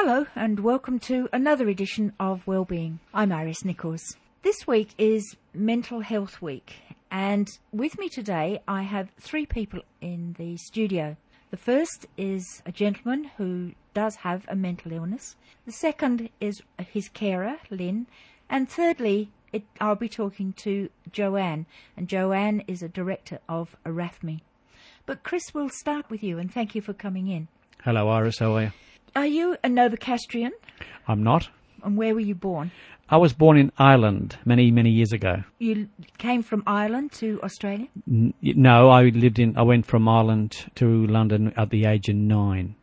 Hello, 0.00 0.26
and 0.36 0.60
welcome 0.60 1.00
to 1.00 1.28
another 1.32 1.68
edition 1.68 2.12
of 2.20 2.46
Wellbeing. 2.46 3.00
I'm 3.12 3.32
Iris 3.32 3.64
Nichols. 3.64 4.16
This 4.42 4.64
week 4.64 4.90
is 4.96 5.36
Mental 5.52 6.02
Health 6.02 6.40
Week, 6.40 6.76
and 7.10 7.48
with 7.72 7.98
me 7.98 8.08
today 8.08 8.62
I 8.68 8.82
have 8.82 9.10
three 9.20 9.44
people 9.44 9.80
in 10.00 10.36
the 10.38 10.56
studio. 10.56 11.16
The 11.50 11.56
first 11.56 12.06
is 12.16 12.62
a 12.64 12.70
gentleman 12.70 13.32
who 13.38 13.72
does 13.92 14.14
have 14.14 14.44
a 14.46 14.54
mental 14.54 14.92
illness. 14.92 15.34
The 15.66 15.72
second 15.72 16.30
is 16.40 16.62
his 16.78 17.08
carer, 17.08 17.56
Lynn. 17.68 18.06
And 18.48 18.68
thirdly, 18.68 19.32
it, 19.52 19.64
I'll 19.80 19.96
be 19.96 20.08
talking 20.08 20.52
to 20.58 20.90
Joanne, 21.10 21.66
and 21.96 22.06
Joanne 22.06 22.62
is 22.68 22.84
a 22.84 22.88
director 22.88 23.40
of 23.48 23.74
ARAFMI. 23.84 24.42
But 25.06 25.24
Chris, 25.24 25.52
we'll 25.52 25.70
start 25.70 26.08
with 26.08 26.22
you, 26.22 26.38
and 26.38 26.54
thank 26.54 26.76
you 26.76 26.82
for 26.82 26.92
coming 26.92 27.26
in. 27.26 27.48
Hello, 27.82 28.08
Iris. 28.08 28.38
How 28.38 28.54
are 28.54 28.62
you? 28.62 28.72
Are 29.16 29.26
you 29.26 29.56
a 29.64 29.68
Novocastrian? 29.68 30.50
I'm 31.06 31.22
not. 31.22 31.48
And 31.82 31.96
where 31.96 32.14
were 32.14 32.20
you 32.20 32.34
born? 32.34 32.70
I 33.10 33.16
was 33.16 33.32
born 33.32 33.56
in 33.56 33.72
Ireland 33.78 34.36
many, 34.44 34.70
many 34.70 34.90
years 34.90 35.12
ago. 35.12 35.42
You 35.58 35.88
came 36.18 36.42
from 36.42 36.62
Ireland 36.66 37.12
to 37.12 37.40
Australia? 37.42 37.86
N- 38.06 38.34
No, 38.42 38.90
I 38.90 39.04
lived 39.04 39.38
in. 39.38 39.56
I 39.56 39.62
went 39.62 39.86
from 39.86 40.06
Ireland 40.08 40.66
to 40.74 41.06
London 41.06 41.52
at 41.56 41.70
the 41.70 41.86
age 41.86 42.08
of 42.08 42.16
nine. 42.16 42.74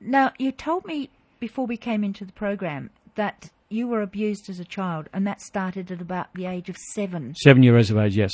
Now, 0.00 0.32
you 0.38 0.50
told 0.50 0.84
me 0.84 1.10
before 1.38 1.66
we 1.66 1.76
came 1.76 2.02
into 2.02 2.24
the 2.24 2.32
program 2.32 2.90
that 3.14 3.50
you 3.68 3.86
were 3.86 4.02
abused 4.02 4.48
as 4.50 4.58
a 4.58 4.64
child, 4.64 5.08
and 5.12 5.26
that 5.26 5.40
started 5.40 5.90
at 5.92 6.00
about 6.00 6.34
the 6.34 6.46
age 6.46 6.68
of 6.68 6.76
seven. 6.76 7.34
Seven 7.36 7.62
years 7.62 7.90
of 7.90 7.96
age, 7.98 8.16
yes. 8.16 8.32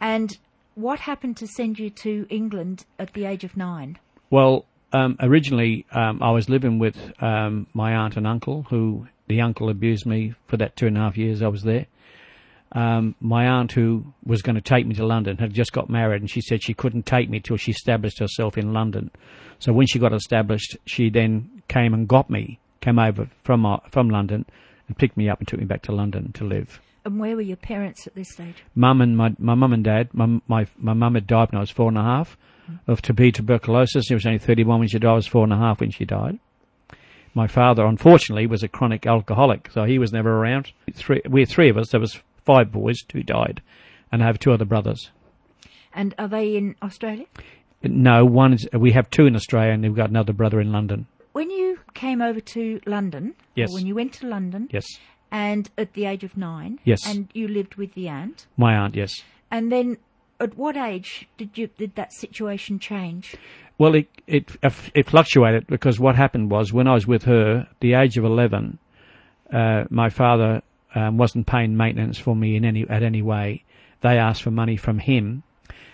And 0.00 0.36
what 0.74 1.00
happened 1.00 1.36
to 1.38 1.46
send 1.46 1.78
you 1.78 1.90
to 1.90 2.26
England 2.30 2.84
at 2.98 3.12
the 3.12 3.26
age 3.26 3.44
of 3.44 3.56
nine? 3.56 3.98
Well, 4.30 4.64
um, 4.94 5.16
originally 5.20 5.86
um, 5.90 6.22
I 6.22 6.30
was 6.30 6.48
living 6.48 6.78
with 6.78 6.96
um, 7.20 7.66
my 7.74 7.94
aunt 7.94 8.16
and 8.16 8.26
uncle, 8.26 8.64
who 8.70 9.06
the 9.26 9.40
uncle 9.40 9.68
abused 9.68 10.06
me 10.06 10.34
for 10.46 10.56
that 10.58 10.76
two 10.76 10.86
and 10.86 10.96
a 10.96 11.00
half 11.00 11.16
years 11.16 11.42
I 11.42 11.48
was 11.48 11.64
there. 11.64 11.86
Um, 12.72 13.14
my 13.20 13.46
aunt, 13.46 13.72
who 13.72 14.04
was 14.24 14.42
going 14.42 14.54
to 14.56 14.60
take 14.60 14.86
me 14.86 14.94
to 14.96 15.06
London, 15.06 15.36
had 15.36 15.52
just 15.52 15.72
got 15.72 15.90
married, 15.90 16.20
and 16.22 16.30
she 16.30 16.40
said 16.40 16.62
she 16.62 16.74
couldn't 16.74 17.06
take 17.06 17.28
me 17.28 17.40
till 17.40 17.56
she 17.56 17.72
established 17.72 18.18
herself 18.18 18.56
in 18.56 18.72
London. 18.72 19.10
So 19.58 19.72
when 19.72 19.86
she 19.86 19.98
got 19.98 20.12
established, 20.12 20.76
she 20.86 21.10
then 21.10 21.62
came 21.68 21.94
and 21.94 22.08
got 22.08 22.30
me, 22.30 22.58
came 22.80 22.98
over 22.98 23.28
from 23.44 23.66
uh, 23.66 23.78
from 23.90 24.10
London, 24.10 24.44
and 24.88 24.96
picked 24.96 25.16
me 25.16 25.28
up 25.28 25.38
and 25.38 25.46
took 25.46 25.60
me 25.60 25.66
back 25.66 25.82
to 25.82 25.92
London 25.92 26.32
to 26.32 26.44
live. 26.44 26.80
And 27.04 27.20
where 27.20 27.36
were 27.36 27.42
your 27.42 27.56
parents 27.56 28.06
at 28.06 28.14
this 28.14 28.30
stage? 28.30 28.64
Mum 28.74 29.00
and 29.00 29.16
my 29.16 29.34
my 29.38 29.54
mum 29.54 29.72
and 29.72 29.84
dad. 29.84 30.12
My 30.12 30.40
my 30.48 30.66
my 30.76 30.94
mum 30.94 31.14
had 31.14 31.26
died 31.26 31.52
when 31.52 31.58
I 31.58 31.60
was 31.60 31.70
four 31.70 31.88
and 31.88 31.98
a 31.98 32.02
half 32.02 32.36
of 32.86 33.02
to 33.02 33.12
be 33.14 33.30
tuberculosis. 33.32 34.04
She 34.06 34.14
was 34.14 34.26
only 34.26 34.38
thirty 34.38 34.64
one 34.64 34.78
when 34.80 34.88
she 34.88 34.98
died. 34.98 35.10
I 35.10 35.14
was 35.14 35.26
four 35.26 35.44
and 35.44 35.52
a 35.52 35.56
half 35.56 35.80
when 35.80 35.90
she 35.90 36.04
died. 36.04 36.38
My 37.34 37.46
father, 37.48 37.84
unfortunately, 37.84 38.46
was 38.46 38.62
a 38.62 38.68
chronic 38.68 39.06
alcoholic, 39.06 39.70
so 39.72 39.84
he 39.84 39.98
was 39.98 40.12
never 40.12 40.30
around. 40.38 40.70
Three, 40.94 41.20
we're 41.28 41.46
three 41.46 41.68
of 41.68 41.76
us. 41.76 41.88
There 41.90 42.00
was 42.00 42.20
five 42.44 42.70
boys, 42.70 43.02
two 43.02 43.22
died, 43.24 43.60
and 44.12 44.22
I 44.22 44.26
have 44.26 44.38
two 44.38 44.52
other 44.52 44.64
brothers. 44.64 45.10
And 45.92 46.14
are 46.18 46.28
they 46.28 46.56
in 46.56 46.76
Australia? 46.82 47.26
No, 47.82 48.24
one 48.24 48.52
is. 48.54 48.68
We 48.72 48.92
have 48.92 49.10
two 49.10 49.26
in 49.26 49.34
Australia, 49.36 49.72
and 49.72 49.82
we've 49.82 49.94
got 49.96 50.10
another 50.10 50.32
brother 50.32 50.60
in 50.60 50.70
London. 50.72 51.06
When 51.32 51.50
you 51.50 51.80
came 51.94 52.22
over 52.22 52.38
to 52.40 52.80
London, 52.86 53.34
Yes. 53.56 53.70
or 53.70 53.74
when 53.74 53.86
you 53.86 53.96
went 53.96 54.12
to 54.14 54.26
London, 54.28 54.68
Yes, 54.72 54.86
and 55.32 55.68
at 55.76 55.92
the 55.94 56.06
age 56.06 56.22
of 56.22 56.36
nine, 56.36 56.78
Yes. 56.84 57.04
and 57.06 57.28
you 57.34 57.48
lived 57.48 57.74
with 57.74 57.94
the 57.94 58.06
aunt, 58.08 58.46
my 58.56 58.76
aunt. 58.76 58.94
Yes. 58.94 59.12
and 59.50 59.72
then 59.72 59.96
at 60.40 60.56
what 60.56 60.76
age 60.76 61.28
did 61.36 61.56
you 61.56 61.68
did 61.78 61.94
that 61.94 62.12
situation 62.12 62.78
change? 62.78 63.36
Well, 63.78 63.94
it, 63.94 64.08
it 64.26 64.56
it 64.94 65.08
fluctuated 65.08 65.66
because 65.66 65.98
what 65.98 66.14
happened 66.14 66.50
was 66.50 66.72
when 66.72 66.86
I 66.86 66.94
was 66.94 67.06
with 67.06 67.24
her, 67.24 67.68
the 67.80 67.94
age 67.94 68.16
of 68.16 68.24
eleven, 68.24 68.78
uh, 69.52 69.84
my 69.90 70.10
father 70.10 70.62
um, 70.94 71.16
wasn't 71.16 71.46
paying 71.46 71.76
maintenance 71.76 72.18
for 72.18 72.36
me 72.36 72.56
in 72.56 72.64
any 72.64 72.86
at 72.88 73.02
any 73.02 73.22
way. 73.22 73.64
They 74.00 74.18
asked 74.18 74.42
for 74.42 74.50
money 74.50 74.76
from 74.76 74.98
him. 74.98 75.42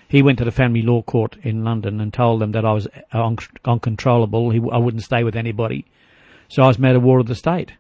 He 0.09 0.23
went 0.23 0.39
to 0.39 0.45
the 0.45 0.51
family 0.51 0.83
law 0.83 1.03
court 1.03 1.37
in 1.43 1.63
London 1.63 2.01
and 2.01 2.13
told 2.13 2.41
them 2.41 2.53
that 2.53 2.65
I 2.65 2.73
was 2.73 2.89
un- 3.13 3.39
uncontrollable. 3.65 4.51
He, 4.51 4.61
I 4.73 4.79
wouldn't 4.79 5.05
stay 5.05 5.23
with 5.23 5.37
anybody, 5.37 5.87
so 6.49 6.65
I 6.65 6.67
was 6.67 6.81
made 6.81 6.97
a 6.97 7.01
ward 7.01 7.21
of 7.21 7.29
the 7.29 7.37
state. 7.37 7.75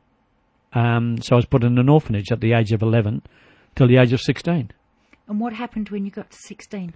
Um, 0.73 1.21
so 1.21 1.35
I 1.35 1.39
was 1.39 1.47
put 1.47 1.65
in 1.65 1.77
an 1.77 1.89
orphanage 1.89 2.31
at 2.31 2.41
the 2.41 2.53
age 2.53 2.73
of 2.73 2.83
eleven 2.83 3.23
till 3.75 3.89
the 3.89 3.97
age 3.97 4.13
of 4.13 4.21
sixteen. 4.21 4.71
And 5.31 5.39
what 5.39 5.53
happened 5.53 5.89
when 5.91 6.05
you 6.05 6.11
got 6.11 6.31
to 6.33 6.37
sixteen? 6.37 6.93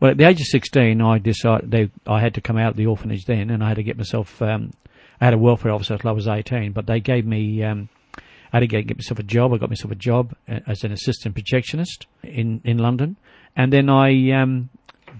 Well, 0.00 0.10
at 0.10 0.16
the 0.16 0.26
age 0.26 0.40
of 0.40 0.46
16, 0.46 1.00
I 1.00 1.18
decided 1.18 1.70
they, 1.70 1.90
I 2.06 2.20
had 2.20 2.34
to 2.34 2.40
come 2.40 2.56
out 2.56 2.70
of 2.70 2.76
the 2.76 2.86
orphanage 2.86 3.24
then, 3.24 3.50
and 3.50 3.64
I 3.64 3.68
had 3.68 3.76
to 3.76 3.82
get 3.84 3.96
myself. 3.96 4.42
Um, 4.42 4.72
I 5.20 5.24
had 5.24 5.34
a 5.34 5.38
welfare 5.38 5.72
officer 5.72 5.94
until 5.94 6.10
I 6.10 6.12
was 6.12 6.28
18, 6.28 6.72
but 6.72 6.86
they 6.86 6.98
gave 7.00 7.24
me. 7.24 7.62
Um, 7.62 7.88
I 8.16 8.56
had 8.56 8.60
to 8.60 8.66
get, 8.66 8.86
get 8.88 8.96
myself 8.96 9.20
a 9.20 9.22
job. 9.22 9.52
I 9.52 9.58
got 9.58 9.70
myself 9.70 9.92
a 9.92 9.96
job 9.96 10.34
uh, 10.48 10.58
as 10.66 10.82
an 10.82 10.90
assistant 10.90 11.36
projectionist 11.36 12.06
in 12.24 12.60
in 12.64 12.78
London, 12.78 13.16
and 13.54 13.72
then 13.72 13.88
I 13.88 14.32
um, 14.32 14.70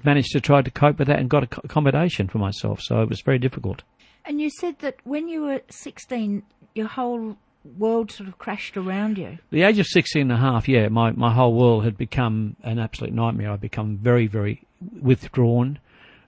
managed 0.02 0.32
to 0.32 0.40
try 0.40 0.60
to 0.60 0.70
cope 0.70 0.98
with 0.98 1.06
that 1.06 1.20
and 1.20 1.30
got 1.30 1.44
accommodation 1.44 2.26
for 2.26 2.38
myself. 2.38 2.80
So 2.82 3.02
it 3.02 3.08
was 3.08 3.20
very 3.20 3.38
difficult. 3.38 3.84
And 4.24 4.40
you 4.40 4.50
said 4.50 4.80
that 4.80 4.96
when 5.04 5.28
you 5.28 5.42
were 5.42 5.60
sixteen, 5.70 6.42
your 6.74 6.88
whole 6.88 7.36
world 7.64 8.10
sort 8.10 8.28
of 8.28 8.38
crashed 8.38 8.76
around 8.76 9.18
you. 9.18 9.38
The 9.50 9.62
age 9.62 9.78
of 9.78 9.86
16 9.86 10.22
and 10.22 10.32
a 10.32 10.36
half, 10.36 10.68
yeah, 10.68 10.88
my, 10.88 11.12
my 11.12 11.32
whole 11.32 11.54
world 11.54 11.84
had 11.84 11.96
become 11.96 12.56
an 12.62 12.78
absolute 12.78 13.12
nightmare. 13.12 13.52
I'd 13.52 13.60
become 13.60 13.98
very, 13.98 14.26
very 14.26 14.62
withdrawn, 15.00 15.78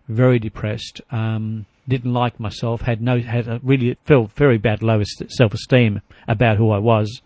very 0.08 0.38
depressed, 0.38 1.00
um, 1.10 1.66
didn't 1.88 2.12
like 2.12 2.38
myself, 2.38 2.82
had 2.82 3.00
no, 3.00 3.20
had 3.20 3.48
a 3.48 3.60
really 3.62 3.96
felt 4.04 4.32
very 4.32 4.58
bad 4.58 4.82
low 4.82 5.02
self 5.04 5.54
esteem 5.54 6.00
about 6.28 6.56
who 6.56 6.70
I 6.70 6.78
was. 6.78 7.22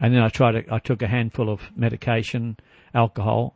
And 0.00 0.14
then 0.14 0.22
I 0.22 0.28
tried 0.28 0.52
to, 0.52 0.74
I 0.74 0.78
took 0.78 1.02
a 1.02 1.08
handful 1.08 1.50
of 1.50 1.62
medication, 1.76 2.56
alcohol, 2.94 3.54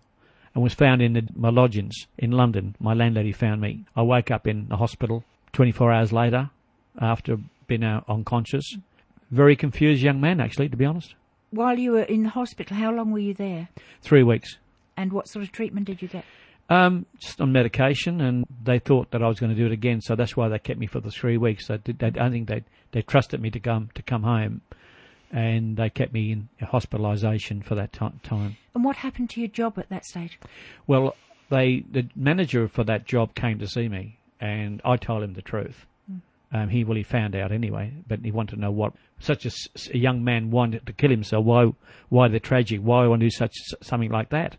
and 0.54 0.62
was 0.62 0.74
found 0.74 1.00
in 1.00 1.12
the, 1.14 1.26
my 1.34 1.50
lodgings 1.50 2.06
in 2.18 2.32
London. 2.32 2.76
My 2.80 2.94
landlady 2.94 3.32
found 3.32 3.60
me. 3.60 3.84
I 3.94 4.02
woke 4.02 4.30
up 4.30 4.46
in 4.46 4.68
the 4.68 4.76
hospital 4.76 5.24
24 5.52 5.92
hours 5.92 6.12
later 6.12 6.50
after 7.00 7.38
being 7.66 7.84
unconscious. 7.84 8.76
Very 9.32 9.56
confused 9.56 10.02
young 10.02 10.20
man, 10.20 10.40
actually, 10.40 10.68
to 10.68 10.76
be 10.76 10.84
honest. 10.84 11.14
While 11.50 11.78
you 11.78 11.92
were 11.92 12.02
in 12.02 12.22
the 12.22 12.28
hospital, 12.28 12.76
how 12.76 12.92
long 12.92 13.10
were 13.10 13.18
you 13.18 13.32
there? 13.32 13.70
Three 14.02 14.22
weeks. 14.22 14.58
And 14.94 15.10
what 15.10 15.26
sort 15.26 15.42
of 15.42 15.50
treatment 15.50 15.86
did 15.86 16.02
you 16.02 16.08
get? 16.08 16.24
Um, 16.68 17.06
just 17.18 17.40
on 17.40 17.50
medication, 17.50 18.20
and 18.20 18.44
they 18.62 18.78
thought 18.78 19.10
that 19.10 19.22
I 19.22 19.28
was 19.28 19.40
going 19.40 19.50
to 19.50 19.56
do 19.56 19.66
it 19.66 19.72
again, 19.72 20.02
so 20.02 20.14
that's 20.14 20.36
why 20.36 20.48
they 20.48 20.58
kept 20.58 20.78
me 20.78 20.86
for 20.86 21.00
the 21.00 21.10
three 21.10 21.38
weeks. 21.38 21.68
They, 21.68 21.78
did, 21.78 21.98
they, 21.98 22.12
I 22.20 22.30
think 22.30 22.48
they 22.48 22.62
they 22.92 23.00
trusted 23.02 23.40
me 23.40 23.50
to 23.50 23.60
come 23.60 23.88
to 23.94 24.02
come 24.02 24.22
home, 24.22 24.60
and 25.30 25.78
they 25.78 25.88
kept 25.88 26.12
me 26.12 26.32
in 26.32 26.48
hospitalisation 26.62 27.64
for 27.64 27.74
that 27.74 27.92
ti 27.92 28.06
time. 28.22 28.56
And 28.74 28.84
what 28.84 28.96
happened 28.96 29.30
to 29.30 29.40
your 29.40 29.48
job 29.48 29.78
at 29.78 29.88
that 29.88 30.04
stage? 30.04 30.38
Well, 30.86 31.16
they 31.50 31.84
the 31.90 32.08
manager 32.14 32.68
for 32.68 32.84
that 32.84 33.06
job 33.06 33.34
came 33.34 33.58
to 33.58 33.66
see 33.66 33.88
me, 33.88 34.18
and 34.40 34.80
I 34.84 34.96
told 34.96 35.22
him 35.22 35.34
the 35.34 35.42
truth. 35.42 35.86
Um, 36.52 36.68
he 36.68 36.84
well, 36.84 36.96
he 36.96 37.02
found 37.02 37.34
out 37.34 37.50
anyway, 37.50 37.92
but 38.06 38.20
he 38.20 38.30
wanted 38.30 38.56
to 38.56 38.60
know 38.60 38.70
what 38.70 38.92
such 39.18 39.46
a 39.46 39.96
young 39.96 40.22
man 40.22 40.50
wanted 40.50 40.84
to 40.86 40.92
kill 40.92 41.10
himself. 41.10 41.44
Why, 41.44 41.72
why 42.10 42.28
the 42.28 42.40
tragedy? 42.40 42.78
Why 42.78 43.06
want 43.06 43.20
to 43.20 43.26
do 43.26 43.30
such 43.30 43.54
something 43.80 44.10
like 44.10 44.28
that? 44.30 44.56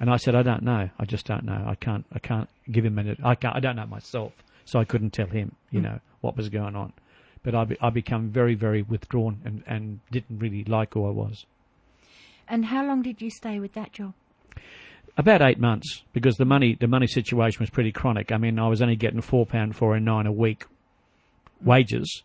And 0.00 0.10
I 0.10 0.16
said, 0.16 0.34
I 0.34 0.42
don't 0.42 0.62
know. 0.62 0.88
I 0.98 1.04
just 1.04 1.26
don't 1.26 1.44
know. 1.44 1.64
I 1.66 1.74
can't. 1.76 2.04
I 2.12 2.18
can't 2.18 2.48
give 2.70 2.84
him 2.84 2.98
an. 2.98 3.16
I 3.22 3.34
can't. 3.36 3.54
I 3.54 3.60
don't 3.60 3.76
know 3.76 3.86
myself, 3.86 4.32
so 4.64 4.80
I 4.80 4.84
couldn't 4.84 5.10
tell 5.10 5.28
him. 5.28 5.54
You 5.70 5.82
know 5.82 6.00
what 6.20 6.36
was 6.36 6.48
going 6.48 6.74
on. 6.74 6.92
But 7.42 7.54
I, 7.54 7.64
be, 7.64 7.76
I 7.80 7.90
become 7.90 8.28
very, 8.28 8.54
very 8.54 8.82
withdrawn 8.82 9.40
and, 9.44 9.62
and 9.66 10.00
didn't 10.10 10.38
really 10.38 10.64
like 10.64 10.92
who 10.92 11.06
I 11.06 11.10
was. 11.10 11.46
And 12.48 12.66
how 12.66 12.84
long 12.84 13.00
did 13.00 13.22
you 13.22 13.30
stay 13.30 13.60
with 13.60 13.72
that 13.74 13.92
job? 13.92 14.12
About 15.16 15.40
eight 15.40 15.58
months, 15.58 16.02
because 16.12 16.36
the 16.36 16.44
money 16.44 16.76
the 16.78 16.86
money 16.88 17.06
situation 17.06 17.60
was 17.60 17.70
pretty 17.70 17.92
chronic. 17.92 18.32
I 18.32 18.36
mean, 18.36 18.58
I 18.58 18.68
was 18.68 18.82
only 18.82 18.96
getting 18.96 19.20
four 19.20 19.46
pound 19.46 19.76
four 19.76 19.94
and 19.94 20.04
nine 20.04 20.26
a 20.26 20.32
week 20.32 20.64
wages, 21.64 22.22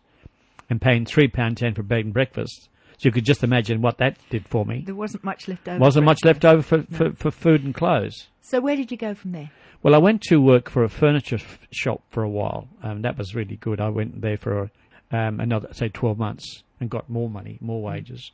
and 0.68 0.80
paying 0.80 1.04
three 1.04 1.28
pound 1.28 1.56
ten 1.58 1.74
for 1.74 1.82
bed 1.82 2.04
and 2.04 2.14
breakfast. 2.14 2.68
So 2.98 3.08
you 3.08 3.12
could 3.12 3.26
just 3.26 3.44
imagine 3.44 3.82
what 3.82 3.98
that 3.98 4.16
did 4.30 4.48
for 4.48 4.64
me. 4.64 4.82
There 4.86 4.94
wasn't 4.94 5.22
much 5.22 5.48
left 5.48 5.68
over. 5.68 5.78
Wasn't 5.78 6.04
much 6.04 6.24
left 6.24 6.44
over 6.46 6.62
for, 6.62 6.82
for, 6.84 7.12
for 7.12 7.30
food 7.30 7.62
and 7.62 7.74
clothes. 7.74 8.28
So 8.40 8.60
where 8.60 8.76
did 8.76 8.90
you 8.90 8.96
go 8.96 9.14
from 9.14 9.32
there? 9.32 9.50
Well, 9.82 9.94
I 9.94 9.98
went 9.98 10.22
to 10.22 10.40
work 10.40 10.70
for 10.70 10.82
a 10.82 10.88
furniture 10.88 11.36
f- 11.36 11.58
shop 11.70 12.02
for 12.10 12.22
a 12.22 12.28
while. 12.28 12.68
Um, 12.82 13.02
that 13.02 13.18
was 13.18 13.34
really 13.34 13.56
good. 13.56 13.80
I 13.80 13.90
went 13.90 14.20
there 14.22 14.38
for 14.38 14.70
um, 15.12 15.40
another, 15.40 15.68
say, 15.72 15.88
12 15.88 16.18
months 16.18 16.62
and 16.80 16.88
got 16.88 17.10
more 17.10 17.28
money, 17.28 17.58
more 17.60 17.82
wages. 17.82 18.32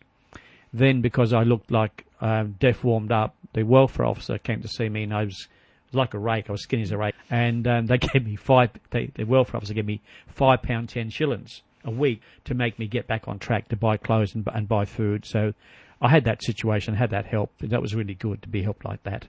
Then, 0.73 1.03
because 1.03 1.33
I 1.33 1.43
looked 1.43 1.71
like 1.71 2.07
um, 2.21 2.57
deaf 2.61 2.85
warmed 2.85 3.11
up, 3.13 3.35
the 3.53 3.65
welfare 3.65 4.07
officer 4.07 4.39
came 4.39 4.63
to 4.63 4.69
see 4.69 4.89
me 4.89 5.03
and 5.03 5.13
I 5.13 5.25
was 5.25 5.49
like 5.93 6.15
a 6.15 6.19
rake. 6.19 6.49
I 6.49 6.53
was 6.53 6.63
skinny 6.63 6.83
as 6.83 6.93
a 6.93 6.97
rake. 6.99 7.12
And 7.33 7.67
um, 7.67 7.87
they 7.87 7.99
gave 8.13 8.27
me 8.27 8.37
five, 8.37 8.71
they, 8.91 9.11
the 9.15 9.25
welfare 9.25 9.57
officer 9.57 9.75
gave 9.75 9.87
me 9.87 10.03
five 10.29 10.63
pound 10.63 10.91
ten 10.91 11.09
shillings 11.11 11.63
a 11.83 11.91
week 11.91 12.21
to 12.45 12.55
make 12.55 12.79
me 12.79 12.87
get 12.87 13.09
back 13.09 13.27
on 13.27 13.41
track 13.41 13.69
to 13.69 13.77
buy 13.77 13.97
clothes 13.97 14.35
and, 14.37 14.47
and 14.55 14.69
buy 14.69 14.85
food. 14.85 15.25
So 15.25 15.55
I 16.01 16.11
had 16.11 16.25
that 16.25 16.45
situation, 16.45 16.95
had 16.95 17.11
that 17.11 17.27
help. 17.27 17.51
That 17.61 17.81
was 17.81 17.95
really 17.95 18.15
good 18.15 18.43
to 18.43 18.49
be 18.49 18.63
helped 18.63 18.85
like 18.85 19.03
that. 19.05 19.27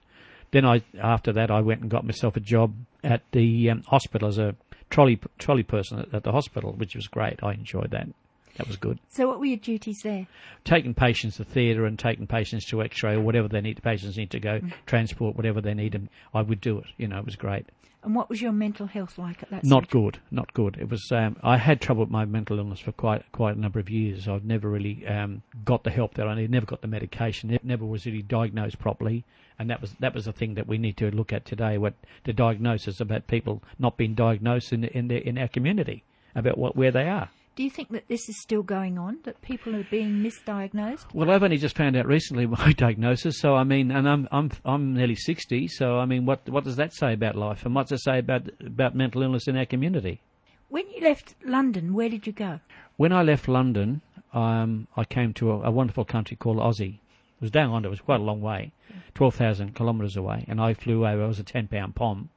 Then 0.52 0.64
I, 0.64 0.82
after 1.02 1.32
that, 1.32 1.50
I 1.50 1.62
went 1.62 1.80
and 1.80 1.90
got 1.90 2.04
myself 2.04 2.36
a 2.36 2.40
job 2.40 2.74
at 3.02 3.22
the 3.32 3.70
um, 3.70 3.82
hospital 3.88 4.28
as 4.28 4.38
a 4.38 4.54
trolley 4.90 5.18
trolley 5.38 5.64
person 5.64 5.98
at, 5.98 6.14
at 6.14 6.22
the 6.22 6.32
hospital, 6.32 6.72
which 6.72 6.94
was 6.94 7.08
great. 7.08 7.42
I 7.42 7.54
enjoyed 7.54 7.90
that. 7.90 8.06
That 8.56 8.68
was 8.68 8.76
good. 8.76 9.00
So, 9.08 9.26
what 9.28 9.40
were 9.40 9.46
your 9.46 9.56
duties 9.58 10.00
there? 10.02 10.26
Taking 10.64 10.94
patients 10.94 11.36
to 11.38 11.44
theatre 11.44 11.86
and 11.86 11.98
taking 11.98 12.26
patients 12.26 12.66
to 12.66 12.82
X-ray 12.82 13.14
or 13.14 13.20
whatever 13.20 13.48
they 13.48 13.60
need. 13.60 13.76
The 13.78 13.82
patients 13.82 14.16
need 14.16 14.30
to 14.30 14.40
go 14.40 14.60
transport 14.86 15.36
whatever 15.36 15.60
they 15.60 15.74
need, 15.74 15.94
and 15.94 16.08
I 16.32 16.42
would 16.42 16.60
do 16.60 16.78
it. 16.78 16.86
You 16.96 17.08
know, 17.08 17.18
it 17.18 17.24
was 17.24 17.36
great. 17.36 17.66
And 18.04 18.14
what 18.14 18.28
was 18.28 18.42
your 18.42 18.52
mental 18.52 18.86
health 18.86 19.16
like 19.16 19.42
at 19.42 19.50
that 19.50 19.62
time? 19.62 19.70
Not 19.70 19.84
stage? 19.84 19.92
good, 19.92 20.18
not 20.30 20.52
good. 20.52 20.76
It 20.78 20.90
was. 20.90 21.10
Um, 21.10 21.36
I 21.42 21.56
had 21.56 21.80
trouble 21.80 22.02
with 22.02 22.10
my 22.10 22.26
mental 22.26 22.58
illness 22.58 22.78
for 22.78 22.92
quite 22.92 23.24
quite 23.32 23.56
a 23.56 23.60
number 23.60 23.80
of 23.80 23.88
years. 23.88 24.28
I've 24.28 24.44
never 24.44 24.68
really 24.68 25.06
um, 25.06 25.42
got 25.64 25.84
the 25.84 25.90
help 25.90 26.14
that 26.14 26.28
I 26.28 26.34
needed. 26.34 26.50
Never 26.50 26.66
got 26.66 26.82
the 26.82 26.88
medication. 26.88 27.50
It 27.50 27.64
never 27.64 27.86
was 27.86 28.04
really 28.04 28.20
diagnosed 28.20 28.78
properly, 28.78 29.24
and 29.58 29.70
that 29.70 29.80
was 29.80 29.94
that 30.00 30.14
was 30.14 30.26
the 30.26 30.32
thing 30.32 30.54
that 30.54 30.68
we 30.68 30.76
need 30.76 30.98
to 30.98 31.10
look 31.10 31.32
at 31.32 31.46
today. 31.46 31.78
What 31.78 31.94
the 32.24 32.34
diagnosis 32.34 33.00
about 33.00 33.26
people 33.26 33.62
not 33.78 33.96
being 33.96 34.14
diagnosed 34.14 34.72
in 34.72 34.84
in 34.84 35.08
their, 35.08 35.18
in 35.18 35.38
our 35.38 35.48
community 35.48 36.04
about 36.34 36.58
what 36.58 36.76
where 36.76 36.90
they 36.90 37.08
are. 37.08 37.30
Do 37.56 37.62
you 37.62 37.70
think 37.70 37.90
that 37.90 38.08
this 38.08 38.28
is 38.28 38.42
still 38.42 38.64
going 38.64 38.98
on? 38.98 39.18
That 39.22 39.40
people 39.40 39.76
are 39.76 39.86
being 39.88 40.14
misdiagnosed? 40.14 41.14
Well, 41.14 41.30
I've 41.30 41.44
only 41.44 41.56
just 41.56 41.76
found 41.76 41.96
out 41.96 42.04
recently 42.04 42.46
my 42.58 42.72
diagnosis. 42.72 43.38
So 43.38 43.54
I 43.54 43.62
mean, 43.62 43.92
and 43.92 44.08
I'm 44.08 44.28
I'm 44.32 44.50
I'm 44.64 44.94
nearly 44.94 45.14
sixty. 45.14 45.68
So 45.68 45.98
I 45.98 46.04
mean, 46.04 46.26
what 46.26 46.48
what 46.48 46.64
does 46.64 46.76
that 46.76 46.92
say 46.92 47.12
about 47.12 47.36
life, 47.36 47.64
and 47.64 47.74
what 47.74 47.88
does 47.88 48.00
it 48.00 48.04
say 48.04 48.18
about 48.18 48.50
about 48.60 48.96
mental 48.96 49.22
illness 49.22 49.46
in 49.46 49.56
our 49.56 49.66
community? 49.66 50.20
When 50.68 50.84
you 50.90 51.00
left 51.02 51.36
London, 51.44 51.94
where 51.94 52.08
did 52.08 52.26
you 52.26 52.32
go? 52.32 52.58
When 52.96 53.12
I 53.12 53.22
left 53.22 53.46
London, 53.46 54.02
um, 54.32 54.88
I 54.96 55.04
came 55.04 55.32
to 55.34 55.52
a, 55.52 55.60
a 55.62 55.70
wonderful 55.70 56.04
country 56.04 56.36
called 56.36 56.56
Aussie. 56.56 56.94
It 56.94 57.40
was 57.40 57.50
down 57.52 57.72
under. 57.72 57.86
It 57.86 57.90
was 57.90 58.00
quite 58.00 58.20
a 58.20 58.24
long 58.24 58.40
way, 58.40 58.72
twelve 59.14 59.36
thousand 59.36 59.76
kilometres 59.76 60.16
away, 60.16 60.44
and 60.48 60.60
I 60.60 60.74
flew 60.74 61.06
over. 61.06 61.22
I 61.22 61.26
was 61.28 61.38
a 61.38 61.44
ten 61.44 61.68
pound 61.68 61.94
pom, 61.94 62.30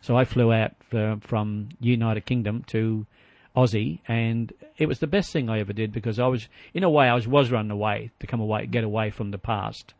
so 0.00 0.16
I 0.16 0.24
flew 0.24 0.52
out 0.52 0.72
uh, 0.92 1.16
from 1.20 1.68
United 1.78 2.26
Kingdom 2.26 2.64
to 2.68 3.06
Aussie, 3.56 4.00
and 4.06 4.52
it 4.76 4.86
was 4.86 4.98
the 4.98 5.06
best 5.06 5.32
thing 5.32 5.48
I 5.48 5.60
ever 5.60 5.72
did 5.72 5.92
because 5.92 6.18
I 6.18 6.26
was, 6.26 6.48
in 6.74 6.84
a 6.84 6.90
way, 6.90 7.08
I 7.08 7.14
was 7.14 7.26
was 7.26 7.50
running 7.50 7.70
away 7.70 8.10
to 8.20 8.26
come 8.26 8.40
away, 8.40 8.66
get 8.66 8.84
away 8.84 9.10
from 9.10 9.30
the 9.30 9.38
past, 9.38 9.94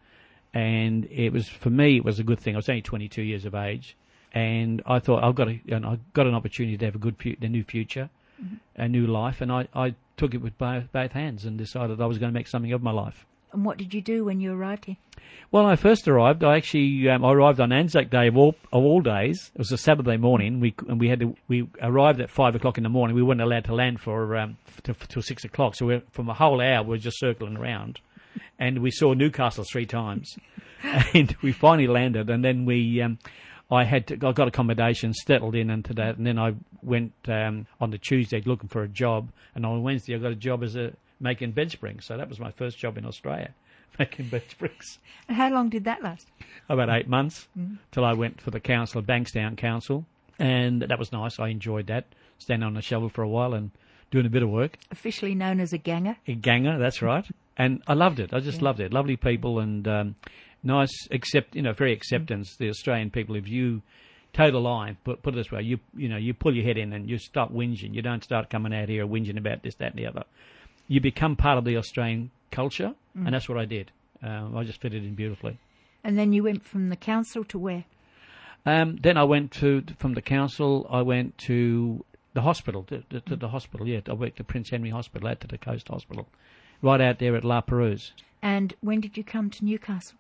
and 0.52 1.06
it 1.06 1.32
was 1.32 1.48
for 1.48 1.70
me, 1.70 1.96
it 1.96 2.04
was 2.04 2.18
a 2.18 2.24
good 2.24 2.38
thing. 2.38 2.54
I 2.54 2.58
was 2.58 2.68
only 2.68 2.82
22 2.82 3.22
years 3.22 3.44
of 3.44 3.54
age, 3.54 3.96
and 4.32 4.82
I 4.86 4.98
thought 4.98 5.24
I've 5.24 5.34
got 5.34 5.48
a, 5.48 5.60
you 5.64 5.80
know, 5.80 5.88
I 5.88 5.98
got 6.12 6.26
an 6.26 6.34
opportunity 6.34 6.76
to 6.76 6.84
have 6.84 6.94
a 6.94 6.98
good, 6.98 7.16
fu- 7.18 7.36
a 7.40 7.48
new 7.48 7.64
future, 7.64 8.10
mm-hmm. 8.42 8.56
a 8.76 8.88
new 8.88 9.06
life, 9.06 9.40
and 9.40 9.50
I, 9.50 9.68
I 9.74 9.94
took 10.16 10.34
it 10.34 10.42
with 10.42 10.58
both, 10.58 10.92
both 10.92 11.12
hands 11.12 11.44
and 11.46 11.56
decided 11.56 12.00
I 12.00 12.06
was 12.06 12.18
going 12.18 12.32
to 12.32 12.38
make 12.38 12.48
something 12.48 12.72
of 12.72 12.82
my 12.82 12.92
life. 12.92 13.24
And 13.56 13.64
what 13.64 13.78
did 13.78 13.94
you 13.94 14.02
do 14.02 14.26
when 14.26 14.38
you 14.38 14.52
arrived 14.52 14.84
here? 14.84 14.98
Well 15.50 15.64
I 15.64 15.76
first 15.76 16.06
arrived, 16.06 16.44
I 16.44 16.56
actually 16.56 17.08
um, 17.08 17.24
I 17.24 17.32
arrived 17.32 17.58
on 17.58 17.72
Anzac 17.72 18.10
Day 18.10 18.26
of 18.26 18.36
all 18.36 18.54
of 18.70 18.84
all 18.84 19.00
days. 19.00 19.50
It 19.54 19.58
was 19.58 19.72
a 19.72 19.78
Saturday 19.78 20.18
morning. 20.18 20.60
We 20.60 20.74
and 20.86 21.00
we 21.00 21.08
had 21.08 21.20
to 21.20 21.34
we 21.48 21.66
arrived 21.80 22.20
at 22.20 22.28
five 22.28 22.54
o'clock 22.54 22.76
in 22.76 22.84
the 22.84 22.90
morning. 22.90 23.16
We 23.16 23.22
weren't 23.22 23.40
allowed 23.40 23.64
to 23.64 23.74
land 23.74 24.00
for 24.00 24.36
um, 24.36 24.58
till, 24.82 24.94
till 24.94 25.22
six 25.22 25.42
o'clock. 25.44 25.74
So 25.74 25.86
we 25.86 26.02
from 26.10 26.28
a 26.28 26.34
whole 26.34 26.60
hour 26.60 26.82
we 26.82 26.90
were 26.90 26.98
just 26.98 27.18
circling 27.18 27.56
around, 27.56 27.98
and 28.58 28.82
we 28.82 28.90
saw 28.90 29.14
Newcastle 29.14 29.64
three 29.64 29.86
times, 29.86 30.36
and 31.14 31.34
we 31.40 31.52
finally 31.52 31.88
landed. 31.88 32.28
And 32.28 32.44
then 32.44 32.66
we 32.66 33.00
um, 33.00 33.18
I 33.70 33.84
had 33.84 34.06
to 34.08 34.14
I 34.16 34.32
got 34.32 34.48
accommodation, 34.48 35.14
settled 35.14 35.54
in 35.54 35.70
into 35.70 35.94
that, 35.94 36.18
and 36.18 36.26
then 36.26 36.38
I 36.38 36.52
went 36.82 37.14
um, 37.26 37.66
on 37.80 37.90
the 37.90 37.98
Tuesday 37.98 38.42
looking 38.44 38.68
for 38.68 38.82
a 38.82 38.88
job, 38.88 39.30
and 39.54 39.64
on 39.64 39.82
Wednesday 39.82 40.14
I 40.14 40.18
got 40.18 40.32
a 40.32 40.36
job 40.36 40.62
as 40.62 40.76
a 40.76 40.92
making 41.20 41.52
bed 41.52 41.70
springs. 41.70 42.04
So 42.04 42.16
that 42.16 42.28
was 42.28 42.38
my 42.38 42.50
first 42.52 42.78
job 42.78 42.98
in 42.98 43.06
Australia, 43.06 43.50
making 43.98 44.28
bed 44.28 44.44
springs 44.50 44.98
And 45.28 45.36
how 45.36 45.50
long 45.50 45.68
did 45.68 45.84
that 45.84 46.02
last? 46.02 46.28
about 46.68 46.88
eight 46.90 47.08
months 47.08 47.46
till 47.92 48.04
I 48.04 48.12
went 48.12 48.40
for 48.40 48.50
the 48.50 48.58
council, 48.60 49.00
Bankstown 49.02 49.56
Council, 49.56 50.04
and 50.38 50.82
that 50.82 50.98
was 50.98 51.12
nice. 51.12 51.38
I 51.38 51.48
enjoyed 51.48 51.86
that, 51.86 52.06
standing 52.38 52.66
on 52.66 52.76
a 52.76 52.82
shovel 52.82 53.08
for 53.08 53.22
a 53.22 53.28
while 53.28 53.54
and 53.54 53.70
doing 54.10 54.26
a 54.26 54.30
bit 54.30 54.42
of 54.42 54.50
work. 54.50 54.76
Officially 54.90 55.34
known 55.34 55.60
as 55.60 55.72
a 55.72 55.78
ganger. 55.78 56.16
A 56.26 56.34
ganger, 56.34 56.78
that's 56.78 57.02
right, 57.02 57.24
and 57.56 57.82
I 57.86 57.94
loved 57.94 58.18
it. 58.20 58.34
I 58.34 58.40
just 58.40 58.62
loved 58.62 58.80
it. 58.80 58.92
Lovely 58.92 59.16
people 59.16 59.60
and 59.60 59.86
um, 59.86 60.14
nice, 60.64 60.90
accept 61.12 61.54
you 61.54 61.62
know, 61.62 61.72
very 61.72 61.92
acceptance. 61.92 62.56
The 62.56 62.68
Australian 62.68 63.10
people, 63.10 63.36
if 63.36 63.48
you 63.48 63.82
toe 64.32 64.50
the 64.50 64.58
line, 64.60 64.96
put 65.04 65.22
put 65.22 65.34
it 65.34 65.36
this 65.36 65.52
way, 65.52 65.62
you 65.62 65.78
you 65.96 66.08
know, 66.08 66.16
you 66.16 66.34
pull 66.34 66.54
your 66.54 66.64
head 66.64 66.76
in 66.78 66.92
and 66.92 67.08
you 67.08 67.18
stop 67.18 67.52
whinging. 67.52 67.94
You 67.94 68.02
don't 68.02 68.24
start 68.24 68.50
coming 68.50 68.74
out 68.74 68.88
here 68.88 69.06
whinging 69.06 69.38
about 69.38 69.62
this, 69.62 69.76
that, 69.76 69.92
and 69.92 69.98
the 69.98 70.06
other. 70.06 70.24
You 70.88 71.00
become 71.00 71.36
part 71.36 71.58
of 71.58 71.64
the 71.64 71.76
Australian 71.76 72.30
culture, 72.50 72.94
and 73.14 73.34
that's 73.34 73.48
what 73.48 73.58
I 73.58 73.64
did. 73.64 73.90
Um, 74.22 74.56
I 74.56 74.64
just 74.64 74.80
fitted 74.80 75.04
in 75.04 75.14
beautifully. 75.14 75.58
And 76.04 76.16
then 76.16 76.32
you 76.32 76.44
went 76.44 76.64
from 76.64 76.88
the 76.88 76.96
council 76.96 77.44
to 77.44 77.58
where? 77.58 77.84
Um, 78.64 78.96
then 79.02 79.16
I 79.16 79.24
went 79.24 79.50
to 79.52 79.82
from 79.98 80.14
the 80.14 80.22
council. 80.22 80.86
I 80.90 81.02
went 81.02 81.38
to 81.38 82.04
the 82.34 82.42
hospital, 82.42 82.84
to, 82.84 83.02
to, 83.10 83.20
to 83.20 83.36
the 83.36 83.48
hospital. 83.48 83.88
Yeah, 83.88 84.00
I 84.08 84.12
worked 84.12 84.38
at 84.40 84.46
Prince 84.46 84.70
Henry 84.70 84.90
Hospital, 84.90 85.28
out 85.28 85.40
to 85.40 85.46
the 85.46 85.58
Coast 85.58 85.88
Hospital, 85.88 86.28
right 86.82 87.00
out 87.00 87.18
there 87.18 87.34
at 87.36 87.44
La 87.44 87.60
Perouse. 87.60 88.12
And 88.42 88.74
when 88.80 89.00
did 89.00 89.16
you 89.16 89.24
come 89.24 89.50
to 89.50 89.64
Newcastle? 89.64 90.18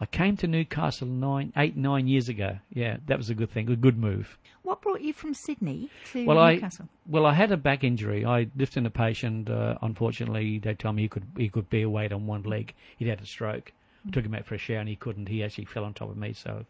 I 0.00 0.06
came 0.06 0.36
to 0.38 0.46
Newcastle 0.46 1.06
nine, 1.06 1.52
eight, 1.58 1.76
nine 1.76 2.08
years 2.08 2.30
ago. 2.30 2.58
Yeah, 2.72 2.96
that 3.06 3.18
was 3.18 3.28
a 3.28 3.34
good 3.34 3.50
thing, 3.50 3.70
a 3.70 3.76
good 3.76 3.98
move. 3.98 4.38
What 4.62 4.80
brought 4.80 5.02
you 5.02 5.12
from 5.12 5.34
Sydney 5.34 5.90
to 6.12 6.24
Well, 6.24 6.38
I 6.38 6.60
well, 7.06 7.26
I 7.26 7.34
had 7.34 7.52
a 7.52 7.56
back 7.58 7.84
injury. 7.84 8.24
I 8.24 8.48
lifted 8.56 8.86
a 8.86 8.90
patient. 8.90 9.50
Uh, 9.50 9.76
unfortunately, 9.82 10.58
they 10.58 10.74
told 10.74 10.96
me 10.96 11.02
he 11.02 11.08
could 11.08 11.26
he 11.36 11.48
could 11.48 11.68
bear 11.68 11.88
weight 11.88 12.12
on 12.12 12.26
one 12.26 12.42
leg. 12.44 12.74
He'd 12.96 13.08
had 13.08 13.20
a 13.20 13.26
stroke. 13.26 13.72
I 14.06 14.10
took 14.10 14.24
him 14.24 14.34
out 14.34 14.46
for 14.46 14.54
a 14.54 14.58
shower 14.58 14.78
and 14.78 14.88
he 14.88 14.96
couldn't. 14.96 15.28
He 15.28 15.44
actually 15.44 15.66
fell 15.66 15.84
on 15.84 15.92
top 15.92 16.10
of 16.10 16.16
me, 16.16 16.32
so 16.32 16.64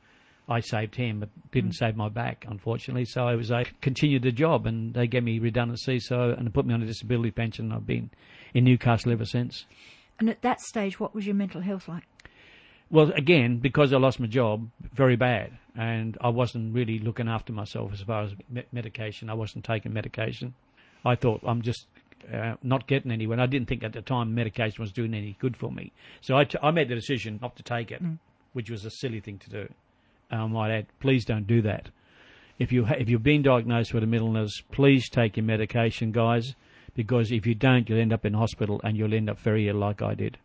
I 0.49 0.59
saved 0.59 0.97
him, 0.97 1.21
but 1.21 1.29
didn't 1.53 1.75
save 1.75 1.95
my 1.95 2.09
back, 2.09 2.45
unfortunately. 2.49 3.05
So 3.05 3.29
I 3.29 3.37
was 3.37 3.53
I 3.53 3.65
continued 3.81 4.23
the 4.23 4.33
job, 4.33 4.67
and 4.67 4.93
they 4.93 5.07
gave 5.07 5.23
me 5.23 5.39
redundancy. 5.39 6.01
So 6.01 6.35
and 6.37 6.53
put 6.53 6.67
me 6.67 6.75
on 6.75 6.83
a 6.83 6.87
disability 6.87 7.31
pension. 7.31 7.71
I've 7.71 7.87
been 7.87 8.11
in 8.55 8.65
Newcastle 8.65 9.13
ever 9.13 9.25
since. 9.25 9.67
And 10.19 10.29
at 10.29 10.43
that 10.43 10.61
stage, 10.61 10.99
what 10.99 11.15
was 11.15 11.27
your 11.27 11.37
mental 11.37 11.61
health 11.61 11.89
like? 11.89 12.05
Well, 12.91 13.13
again, 13.13 13.59
because 13.59 13.93
I 13.93 13.99
lost 13.99 14.19
my 14.19 14.27
job, 14.27 14.69
very 14.93 15.17
bad, 15.17 15.53
and 15.77 16.19
I 16.21 16.29
wasn't 16.29 16.75
really 16.75 16.99
looking 16.99 17.29
after 17.29 17.53
myself 17.53 17.93
as 17.93 18.01
far 18.01 18.23
as 18.23 18.33
me- 18.49 18.65
medication. 18.73 19.31
I 19.31 19.35
wasn't 19.35 19.65
taking 19.65 19.93
medication. 19.93 20.55
I 21.05 21.15
thought 21.15 21.41
I'm 21.47 21.63
just 21.63 21.87
uh, 22.33 22.55
not 22.63 22.89
getting 22.89 23.13
anywhere. 23.13 23.39
I 23.41 23.47
didn't 23.47 23.69
think 23.69 23.85
at 23.85 23.93
the 23.93 24.03
time 24.03 24.35
medication 24.35 24.83
was 24.83 24.93
doing 24.93 25.15
any 25.15 25.37
good 25.41 25.57
for 25.57 25.71
me. 25.71 25.93
So 26.21 26.37
I, 26.37 26.45
t- 26.45 26.59
I 26.63 26.73
made 26.73 26.89
the 26.89 26.97
decision 26.97 27.39
not 27.41 27.55
to 27.57 27.63
take 27.63 27.93
it, 27.93 28.03
which 28.55 28.71
was 28.71 28.85
a 28.85 28.91
silly 28.91 29.21
thing 29.21 29.39
to 29.39 29.51
do. 29.51 29.69
I 30.33 30.45
might 30.47 30.73
add, 30.73 30.87
please 30.99 31.25
don't 31.25 31.47
do 31.47 31.63
that. 31.63 31.91
If 32.59 32.73
you 32.73 32.85
ha- 32.87 32.97
if 32.99 33.09
you've 33.09 33.23
been 33.23 33.43
diagnosed 33.43 33.95
with 33.95 34.03
a 34.03 34.07
mental 34.07 34.29
illness, 34.29 34.63
please 34.73 35.09
take 35.09 35.37
your 35.37 35.47
medication, 35.47 36.11
guys, 36.13 36.55
because 36.95 37.31
if 37.33 37.47
you 37.47 37.55
don't, 37.55 37.89
you'll 37.89 38.01
end 38.01 38.13
up 38.13 38.27
in 38.27 38.35
hospital 38.35 38.81
and 38.85 38.97
you'll 38.97 39.15
end 39.15 39.31
up 39.31 39.39
very 39.39 39.69
ill, 39.69 39.77
like 39.77 40.03
I 40.03 40.15
did. 40.15 40.39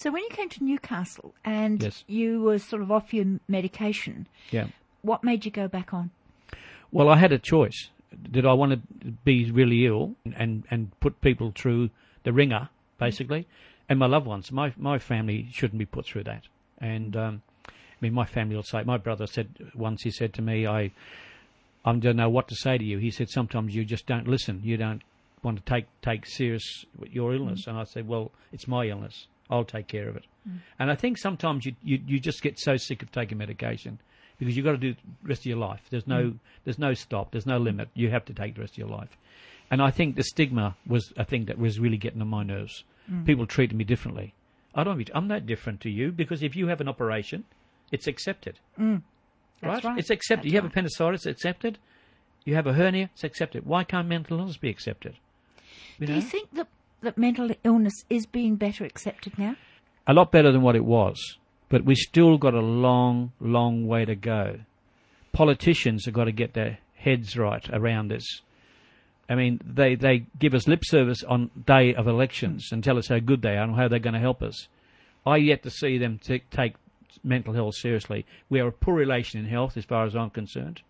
So 0.00 0.10
when 0.10 0.22
you 0.22 0.30
came 0.30 0.48
to 0.48 0.64
Newcastle 0.64 1.34
and 1.44 1.82
Yes. 1.82 2.04
you 2.06 2.40
were 2.40 2.58
sort 2.58 2.80
of 2.80 2.90
off 2.90 3.12
your 3.12 3.38
medication, 3.48 4.26
Yeah. 4.50 4.68
what 5.02 5.22
made 5.22 5.44
you 5.44 5.50
go 5.50 5.68
back 5.68 5.92
on? 5.92 6.10
Well, 6.90 7.10
I 7.10 7.16
had 7.18 7.32
a 7.32 7.38
choice. 7.38 7.90
Did 8.32 8.46
I 8.46 8.54
want 8.54 8.72
to 8.72 9.10
be 9.26 9.50
really 9.50 9.84
ill 9.84 10.14
and, 10.24 10.64
and 10.70 10.98
put 11.00 11.20
people 11.20 11.52
through 11.54 11.90
the 12.22 12.32
ringer, 12.32 12.70
basically, 12.98 13.46
and 13.90 13.98
my 13.98 14.06
loved 14.06 14.26
ones? 14.26 14.50
My 14.50 14.72
my 14.78 14.98
family 14.98 15.48
shouldn't 15.52 15.78
be 15.78 15.84
put 15.84 16.06
through 16.06 16.24
that. 16.24 16.44
And 16.78 17.14
um, 17.14 17.42
I 17.68 17.72
mean, 18.00 18.14
my 18.14 18.24
family 18.24 18.56
will 18.56 18.62
say. 18.62 18.82
My 18.82 18.96
brother 18.96 19.26
said 19.26 19.48
once. 19.74 20.02
He 20.02 20.10
said 20.10 20.32
to 20.34 20.42
me, 20.42 20.66
"I 20.66 20.92
I 21.84 21.92
don't 21.94 22.16
know 22.16 22.30
what 22.30 22.48
to 22.48 22.54
say 22.54 22.78
to 22.78 22.84
you." 22.84 22.96
He 22.96 23.10
said, 23.10 23.28
"Sometimes 23.28 23.74
you 23.74 23.84
just 23.84 24.06
don't 24.06 24.26
listen. 24.26 24.62
You 24.64 24.78
don't 24.78 25.02
want 25.42 25.58
to 25.58 25.72
take 25.74 25.86
take 26.00 26.24
serious 26.24 26.86
your 27.12 27.34
illness." 27.34 27.66
And 27.66 27.76
I 27.78 27.84
said, 27.84 28.08
"Well, 28.08 28.32
it's 28.50 28.66
my 28.66 28.86
illness. 28.86 29.26
I'll 29.50 29.64
take 29.64 29.88
care 29.88 30.08
of 30.08 30.16
it." 30.16 30.24
Mm. 30.48 30.58
And 30.78 30.90
I 30.90 30.94
think 30.94 31.18
sometimes 31.18 31.66
you, 31.66 31.74
you 31.82 32.00
you 32.06 32.20
just 32.20 32.42
get 32.42 32.58
so 32.58 32.76
sick 32.76 33.02
of 33.02 33.12
taking 33.12 33.38
medication 33.38 33.98
because 34.38 34.56
you've 34.56 34.64
got 34.64 34.72
to 34.72 34.78
do 34.78 34.94
the 34.94 35.28
rest 35.28 35.42
of 35.42 35.46
your 35.46 35.58
life. 35.58 35.80
There's 35.90 36.06
no 36.06 36.30
mm. 36.30 36.38
there's 36.64 36.78
no 36.78 36.94
stop. 36.94 37.32
There's 37.32 37.46
no 37.46 37.58
limit. 37.58 37.88
You 37.94 38.10
have 38.10 38.24
to 38.26 38.34
take 38.34 38.54
the 38.54 38.60
rest 38.60 38.74
of 38.74 38.78
your 38.78 38.88
life. 38.88 39.16
And 39.70 39.80
I 39.80 39.90
think 39.90 40.16
the 40.16 40.24
stigma 40.24 40.76
was 40.86 41.12
a 41.16 41.24
thing 41.24 41.44
that 41.44 41.58
was 41.58 41.78
really 41.78 41.96
getting 41.96 42.20
on 42.20 42.28
my 42.28 42.42
nerves. 42.42 42.84
Mm. 43.10 43.26
People 43.26 43.46
treated 43.46 43.76
me 43.76 43.84
differently. 43.84 44.34
I 44.74 44.84
don't. 44.84 45.10
I'm 45.14 45.28
not 45.28 45.46
different 45.46 45.80
to 45.82 45.90
you 45.90 46.12
because 46.12 46.42
if 46.42 46.56
you 46.56 46.68
have 46.68 46.80
an 46.80 46.88
operation, 46.88 47.44
it's 47.92 48.06
accepted. 48.06 48.58
That's 49.62 49.84
right. 49.84 49.98
It's 49.98 50.10
accepted. 50.10 50.44
That's 50.44 50.52
you 50.52 50.58
have 50.58 50.64
right. 50.64 50.72
appendicitis, 50.72 51.26
it's 51.26 51.40
accepted. 51.40 51.78
You 52.44 52.54
have 52.54 52.66
a 52.66 52.72
hernia, 52.72 53.10
it's 53.12 53.24
accepted. 53.24 53.66
Why 53.66 53.84
can't 53.84 54.08
mental 54.08 54.38
illness 54.38 54.56
be 54.56 54.70
accepted? 54.70 55.16
You 55.98 56.06
Do 56.06 56.12
know? 56.12 56.18
you 56.18 56.24
think 56.24 56.54
that, 56.54 56.68
that 57.02 57.18
mental 57.18 57.50
illness 57.64 58.04
is 58.08 58.26
being 58.26 58.56
better 58.56 58.84
accepted 58.84 59.38
now? 59.38 59.56
a 60.06 60.12
lot 60.12 60.32
better 60.32 60.50
than 60.50 60.62
what 60.62 60.74
it 60.74 60.84
was, 60.84 61.38
but 61.68 61.84
we 61.84 61.94
still 61.94 62.36
got 62.36 62.52
a 62.52 62.60
long, 62.60 63.32
long 63.40 63.86
way 63.86 64.04
to 64.04 64.16
go. 64.16 64.58
Politicians 65.32 66.04
have 66.04 66.14
got 66.14 66.24
to 66.24 66.32
get 66.32 66.54
their 66.54 66.78
heads 66.96 67.36
right 67.36 67.64
around 67.72 68.08
this. 68.08 68.42
I 69.28 69.36
mean, 69.36 69.60
they, 69.64 69.94
they 69.94 70.26
give 70.38 70.54
us 70.54 70.66
lip 70.66 70.82
service 70.84 71.22
on 71.22 71.50
day 71.64 71.94
of 71.94 72.08
elections 72.08 72.70
and 72.72 72.82
tell 72.82 72.98
us 72.98 73.06
how 73.06 73.20
good 73.20 73.42
they 73.42 73.50
are 73.50 73.62
and 73.62 73.76
how 73.76 73.86
they're 73.86 74.00
going 74.00 74.14
to 74.14 74.20
help 74.20 74.42
us. 74.42 74.66
I 75.24 75.36
yet 75.36 75.62
to 75.62 75.70
see 75.70 75.98
them 75.98 76.18
t- 76.18 76.42
take 76.50 76.74
mental 77.22 77.54
health 77.54 77.76
seriously. 77.76 78.26
We 78.48 78.58
are 78.58 78.68
a 78.68 78.72
poor 78.72 78.94
relation 78.94 79.38
in 79.38 79.46
health, 79.46 79.76
as 79.76 79.84
far 79.84 80.04
as 80.04 80.16
I'm 80.16 80.30
concerned. 80.30 80.82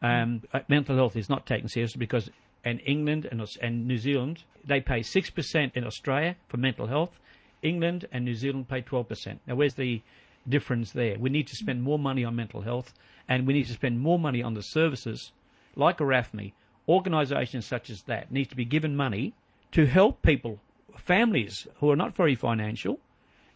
Um, 0.00 0.42
uh, 0.54 0.60
mental 0.68 0.96
health 0.96 1.16
is 1.16 1.28
not 1.28 1.44
taken 1.44 1.68
seriously 1.68 1.98
because 1.98 2.30
in 2.66 2.80
England 2.80 3.26
and, 3.30 3.42
and 3.62 3.86
New 3.86 3.96
Zealand, 3.96 4.42
they 4.64 4.80
pay 4.80 5.00
6% 5.00 5.76
in 5.76 5.84
Australia 5.84 6.36
for 6.48 6.56
mental 6.56 6.88
health. 6.88 7.18
England 7.62 8.06
and 8.12 8.24
New 8.24 8.34
Zealand 8.34 8.68
pay 8.68 8.82
12%. 8.82 9.38
Now, 9.46 9.54
where's 9.54 9.74
the 9.74 10.02
difference 10.48 10.92
there? 10.92 11.16
We 11.18 11.30
need 11.30 11.46
to 11.46 11.56
spend 11.56 11.82
more 11.82 11.98
money 11.98 12.24
on 12.24 12.36
mental 12.36 12.62
health 12.62 12.92
and 13.28 13.46
we 13.46 13.54
need 13.54 13.66
to 13.66 13.72
spend 13.72 14.00
more 14.00 14.18
money 14.18 14.42
on 14.42 14.54
the 14.54 14.62
services 14.62 15.32
like 15.76 15.98
ARAFMI. 15.98 16.52
Organisations 16.88 17.66
such 17.66 17.88
as 17.88 18.02
that 18.02 18.30
need 18.30 18.50
to 18.50 18.56
be 18.56 18.64
given 18.64 18.96
money 18.96 19.34
to 19.72 19.86
help 19.86 20.22
people, 20.22 20.60
families 20.96 21.66
who 21.76 21.90
are 21.90 21.96
not 21.96 22.16
very 22.16 22.34
financial 22.34 22.98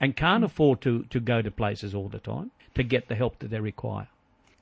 and 0.01 0.17
can't 0.17 0.45
afford 0.45 0.81
to, 0.83 1.05
to 1.11 1.21
go 1.21 1.43
to 1.43 1.51
places 1.51 1.95
all 1.95 2.09
the 2.09 2.19
time 2.19 2.51
to 2.75 2.83
get 2.83 3.09
the 3.09 3.15
help 3.15 3.39
that 3.41 3.51
they 3.51 3.61
require. 3.61 4.09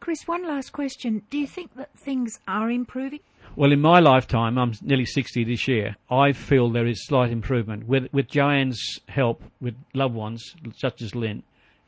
Chris, 0.01 0.27
one 0.27 0.47
last 0.47 0.73
question. 0.73 1.23
Do 1.31 1.39
you 1.39 1.47
think 1.47 1.75
that 1.77 1.91
things 1.97 2.41
are 2.47 2.71
improving? 2.71 3.21
Well, 3.57 3.73
in 3.73 3.81
my 3.81 3.99
lifetime, 4.01 4.59
I'm 4.59 4.73
nearly 4.83 5.05
60 5.05 5.45
this 5.45 5.67
year, 5.67 5.97
I 6.11 6.33
feel 6.33 6.71
there 6.71 6.87
is 6.87 7.07
slight 7.07 7.31
improvement. 7.31 7.89
With, 7.89 8.09
with 8.13 8.29
Joanne's 8.29 9.01
help, 9.09 9.43
with 9.61 9.75
loved 9.95 10.15
ones 10.15 10.55
such 10.77 11.03
as 11.03 11.15
Lynn, 11.15 11.43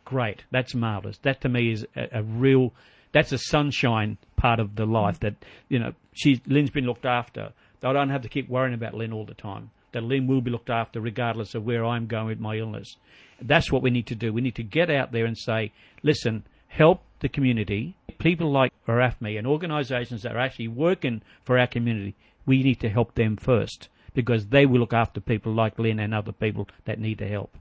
great. 0.04 0.44
That's 0.50 0.74
marvellous. 0.74 1.18
That 1.18 1.40
to 1.42 1.48
me 1.48 1.72
is 1.72 1.86
a, 1.94 2.18
a 2.18 2.22
real, 2.22 2.72
that's 3.12 3.32
a 3.32 3.38
sunshine 3.38 4.18
part 4.36 4.58
of 4.58 4.76
the 4.76 4.86
life 4.86 5.20
that, 5.20 5.34
you 5.68 5.78
know, 5.78 5.92
she, 6.12 6.40
Lynn's 6.46 6.70
been 6.70 6.86
looked 6.86 7.06
after. 7.06 7.52
I 7.82 7.92
don't 7.92 8.10
have 8.10 8.22
to 8.22 8.28
keep 8.28 8.48
worrying 8.48 8.74
about 8.74 8.94
Lynn 8.94 9.12
all 9.12 9.24
the 9.24 9.34
time. 9.34 9.70
That 9.92 10.02
Lynn 10.02 10.26
will 10.26 10.40
be 10.40 10.50
looked 10.50 10.70
after 10.70 11.00
regardless 11.00 11.54
of 11.54 11.64
where 11.64 11.84
I'm 11.84 12.06
going 12.06 12.26
with 12.26 12.40
my 12.40 12.56
illness. 12.56 12.96
That's 13.40 13.72
what 13.72 13.82
we 13.82 13.90
need 13.90 14.06
to 14.08 14.14
do. 14.14 14.32
We 14.32 14.40
need 14.40 14.56
to 14.56 14.62
get 14.62 14.90
out 14.90 15.12
there 15.12 15.24
and 15.24 15.36
say, 15.36 15.72
listen, 16.02 16.44
help 16.68 17.02
the 17.20 17.28
community. 17.28 17.96
People 18.18 18.50
like 18.50 18.72
ARAFMI 18.86 19.38
and 19.38 19.46
organisations 19.46 20.22
that 20.22 20.34
are 20.36 20.40
actually 20.40 20.68
working 20.68 21.22
for 21.44 21.58
our 21.58 21.66
community, 21.66 22.14
we 22.44 22.62
need 22.62 22.80
to 22.80 22.88
help 22.88 23.14
them 23.14 23.36
first 23.36 23.88
because 24.14 24.48
they 24.48 24.66
will 24.66 24.80
look 24.80 24.92
after 24.92 25.20
people 25.20 25.52
like 25.52 25.78
Lynn 25.78 26.00
and 26.00 26.12
other 26.12 26.32
people 26.32 26.68
that 26.84 26.98
need 26.98 27.18
the 27.18 27.28
help. 27.28 27.56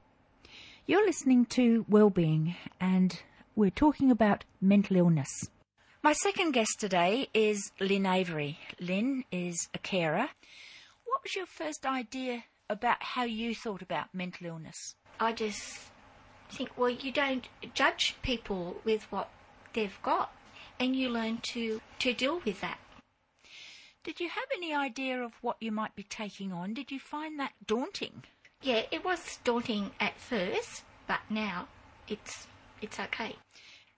You're 0.85 1.05
listening 1.05 1.45
to 1.47 1.85
Wellbeing, 1.87 2.55
and 2.79 3.21
we're 3.55 3.69
talking 3.69 4.09
about 4.09 4.43
mental 4.59 4.97
illness. 4.97 5.29
My 6.01 6.13
second 6.13 6.53
guest 6.53 6.77
today 6.79 7.27
is 7.33 7.71
Lynn 7.79 8.05
Avery. 8.05 8.57
Lynn 8.79 9.23
is 9.31 9.69
a 9.73 9.77
carer. 9.77 10.29
What 11.05 11.23
was 11.23 11.35
your 11.35 11.45
first 11.45 11.85
idea 11.85 12.45
about 12.69 13.03
how 13.03 13.23
you 13.23 13.53
thought 13.53 13.81
about 13.81 14.13
mental 14.13 14.47
illness? 14.47 14.95
I 15.19 15.33
just 15.33 15.91
think, 16.49 16.77
well, 16.77 16.89
you 16.89 17.11
don't 17.11 17.47
judge 17.73 18.15
people 18.23 18.77
with 18.83 19.03
what 19.11 19.29
they've 19.73 19.99
got, 20.01 20.31
and 20.79 20.95
you 20.95 21.09
learn 21.09 21.39
to, 21.53 21.81
to 21.99 22.13
deal 22.13 22.41
with 22.45 22.61
that. 22.61 22.79
Did 24.03 24.19
you 24.19 24.29
have 24.29 24.45
any 24.55 24.73
idea 24.73 25.21
of 25.21 25.33
what 25.41 25.57
you 25.59 25.71
might 25.71 25.95
be 25.95 26.03
taking 26.03 26.53
on? 26.53 26.73
Did 26.73 26.91
you 26.91 26.99
find 26.99 27.39
that 27.39 27.53
daunting? 27.65 28.23
Yeah, 28.61 28.83
it 28.91 29.03
was 29.03 29.39
daunting 29.43 29.91
at 29.99 30.19
first, 30.19 30.83
but 31.07 31.19
now 31.29 31.67
it's 32.07 32.47
it's 32.81 32.99
okay. 32.99 33.35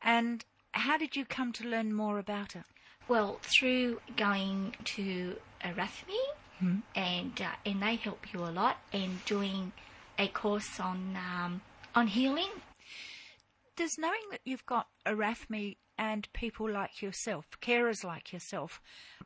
And 0.01 0.43
how 0.71 0.97
did 0.97 1.15
you 1.15 1.25
come 1.25 1.53
to 1.53 1.67
learn 1.67 1.93
more 1.93 2.17
about 2.19 2.55
it? 2.55 2.63
Well, 3.07 3.39
through 3.41 4.01
going 4.17 4.75
to 4.95 5.35
ARAFMI, 5.63 6.81
and 6.95 7.41
uh, 7.41 7.55
and 7.65 7.81
they 7.81 7.95
help 7.95 8.33
you 8.33 8.41
a 8.41 8.51
lot, 8.51 8.77
and 8.93 9.23
doing 9.25 9.71
a 10.17 10.27
course 10.27 10.79
on 10.79 11.17
um, 11.17 11.61
on 11.95 12.07
healing. 12.07 12.49
Does 13.75 13.97
knowing 13.97 14.29
that 14.31 14.41
you've 14.43 14.65
got 14.65 14.87
ARAFMI 15.05 15.77
and 15.97 16.27
people 16.33 16.69
like 16.69 17.01
yourself, 17.01 17.45
carers 17.61 18.03
like 18.03 18.33
yourself, 18.33 18.81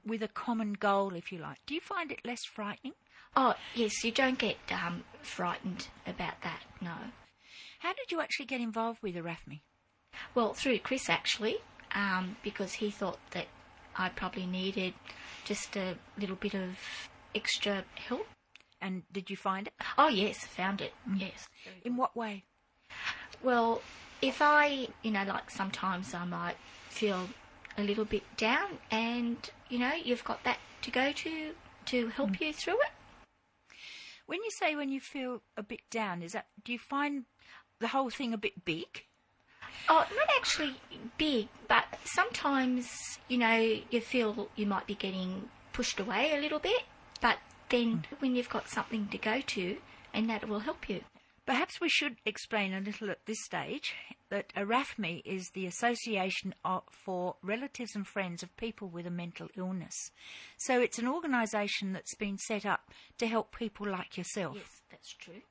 with 0.05 0.21
a 0.21 0.27
common 0.27 0.73
goal, 0.73 1.13
if 1.15 1.31
you 1.31 1.39
like, 1.39 1.57
do 1.65 1.73
you 1.73 1.81
find 1.81 2.11
it 2.11 2.19
less 2.25 2.43
frightening? 2.45 2.93
Oh 3.35 3.55
yes, 3.73 4.03
you 4.03 4.11
don't 4.11 4.37
get 4.37 4.57
um, 4.71 5.03
frightened 5.21 5.87
about 6.07 6.41
that. 6.43 6.61
No. 6.81 6.93
How 7.79 7.93
did 7.93 8.11
you 8.11 8.21
actually 8.21 8.45
get 8.45 8.61
involved 8.61 9.01
with 9.01 9.15
ARAFMI? 9.15 9.61
Well, 10.33 10.53
through 10.53 10.79
Chris 10.79 11.09
actually, 11.09 11.57
um, 11.93 12.37
because 12.43 12.73
he 12.73 12.89
thought 12.89 13.19
that 13.31 13.47
I 13.97 14.09
probably 14.09 14.45
needed 14.45 14.93
just 15.43 15.75
a 15.75 15.95
little 16.17 16.35
bit 16.35 16.53
of 16.53 16.77
extra 17.33 17.83
help. 17.95 18.27
And 18.81 19.03
did 19.11 19.29
you 19.29 19.37
find 19.37 19.67
it? 19.67 19.73
Oh 19.97 20.09
yes, 20.09 20.45
found 20.45 20.81
it. 20.81 20.93
Yes. 21.15 21.47
In 21.83 21.97
what 21.97 22.15
way? 22.15 22.43
Well, 23.41 23.81
if 24.21 24.41
I, 24.41 24.87
you 25.01 25.11
know, 25.11 25.23
like 25.23 25.49
sometimes 25.49 26.13
I 26.13 26.25
might 26.25 26.55
feel 26.89 27.29
a 27.77 27.83
little 27.83 28.05
bit 28.05 28.23
down, 28.37 28.79
and 28.91 29.37
you 29.69 29.79
know, 29.79 29.93
you've 29.93 30.23
got 30.23 30.43
that 30.43 30.59
to 30.81 30.91
go 30.91 31.11
to 31.11 31.51
to 31.85 32.07
help 32.09 32.31
mm. 32.31 32.41
you 32.41 32.53
through 32.53 32.79
it. 32.81 33.75
When 34.25 34.39
you 34.43 34.49
say 34.59 34.75
when 34.75 34.89
you 34.89 34.99
feel 34.99 35.41
a 35.55 35.63
bit 35.63 35.81
down, 35.91 36.21
is 36.21 36.33
that 36.33 36.47
do 36.63 36.71
you 36.71 36.79
find 36.79 37.25
the 37.79 37.89
whole 37.89 38.09
thing 38.09 38.33
a 38.33 38.37
bit 38.37 38.65
big? 38.65 39.03
Oh, 39.87 40.05
not 40.15 40.29
actually 40.37 40.75
big, 41.17 41.47
but 41.67 41.85
sometimes, 42.05 42.89
you 43.27 43.37
know, 43.37 43.79
you 43.91 44.01
feel 44.01 44.49
you 44.55 44.65
might 44.65 44.87
be 44.87 44.95
getting 44.95 45.49
pushed 45.73 45.99
away 45.99 46.33
a 46.35 46.41
little 46.41 46.59
bit, 46.59 46.83
but 47.21 47.37
then 47.69 47.97
mm. 47.97 48.03
when 48.19 48.35
you've 48.35 48.49
got 48.49 48.69
something 48.69 49.07
to 49.09 49.17
go 49.17 49.41
to, 49.41 49.77
and 50.13 50.29
that 50.29 50.47
will 50.47 50.59
help 50.59 50.89
you. 50.89 51.01
Perhaps 51.45 51.79
we 51.79 51.89
should 51.89 52.15
explain 52.25 52.73
a 52.73 52.79
little 52.79 53.11
at 53.11 53.25
this 53.25 53.43
stage 53.43 53.93
that 54.29 54.51
ARAFMI 54.55 55.21
is 55.25 55.49
the 55.53 55.67
Association 55.67 56.55
of, 56.63 56.83
for 56.89 57.35
Relatives 57.43 57.95
and 57.95 58.07
Friends 58.07 58.41
of 58.41 58.55
People 58.57 58.89
with 58.89 59.05
a 59.05 59.11
Mental 59.11 59.47
Illness. 59.55 60.11
So 60.57 60.81
it's 60.81 60.97
an 60.97 61.07
organisation 61.07 61.93
that's 61.93 62.15
been 62.15 62.39
set 62.39 62.65
up 62.65 62.91
to 63.19 63.27
help 63.27 63.55
people 63.55 63.87
like 63.87 64.17
yourself. 64.17 64.55
Yes, 64.55 64.81
that's 64.89 65.13
true. 65.13 65.41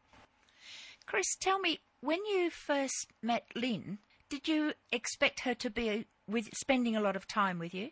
Chris, 1.07 1.37
tell 1.41 1.61
me, 1.61 1.81
when 2.01 2.25
you 2.27 2.51
first 2.51 3.13
met 3.23 3.45
Lynn, 3.55 3.99
did 4.29 4.49
you 4.49 4.73
expect 4.91 5.41
her 5.41 5.55
to 5.55 5.71
be 5.71 6.07
with 6.27 6.49
spending 6.55 6.97
a 6.97 7.01
lot 7.01 7.15
of 7.15 7.29
time 7.29 7.59
with 7.59 7.73
you? 7.73 7.91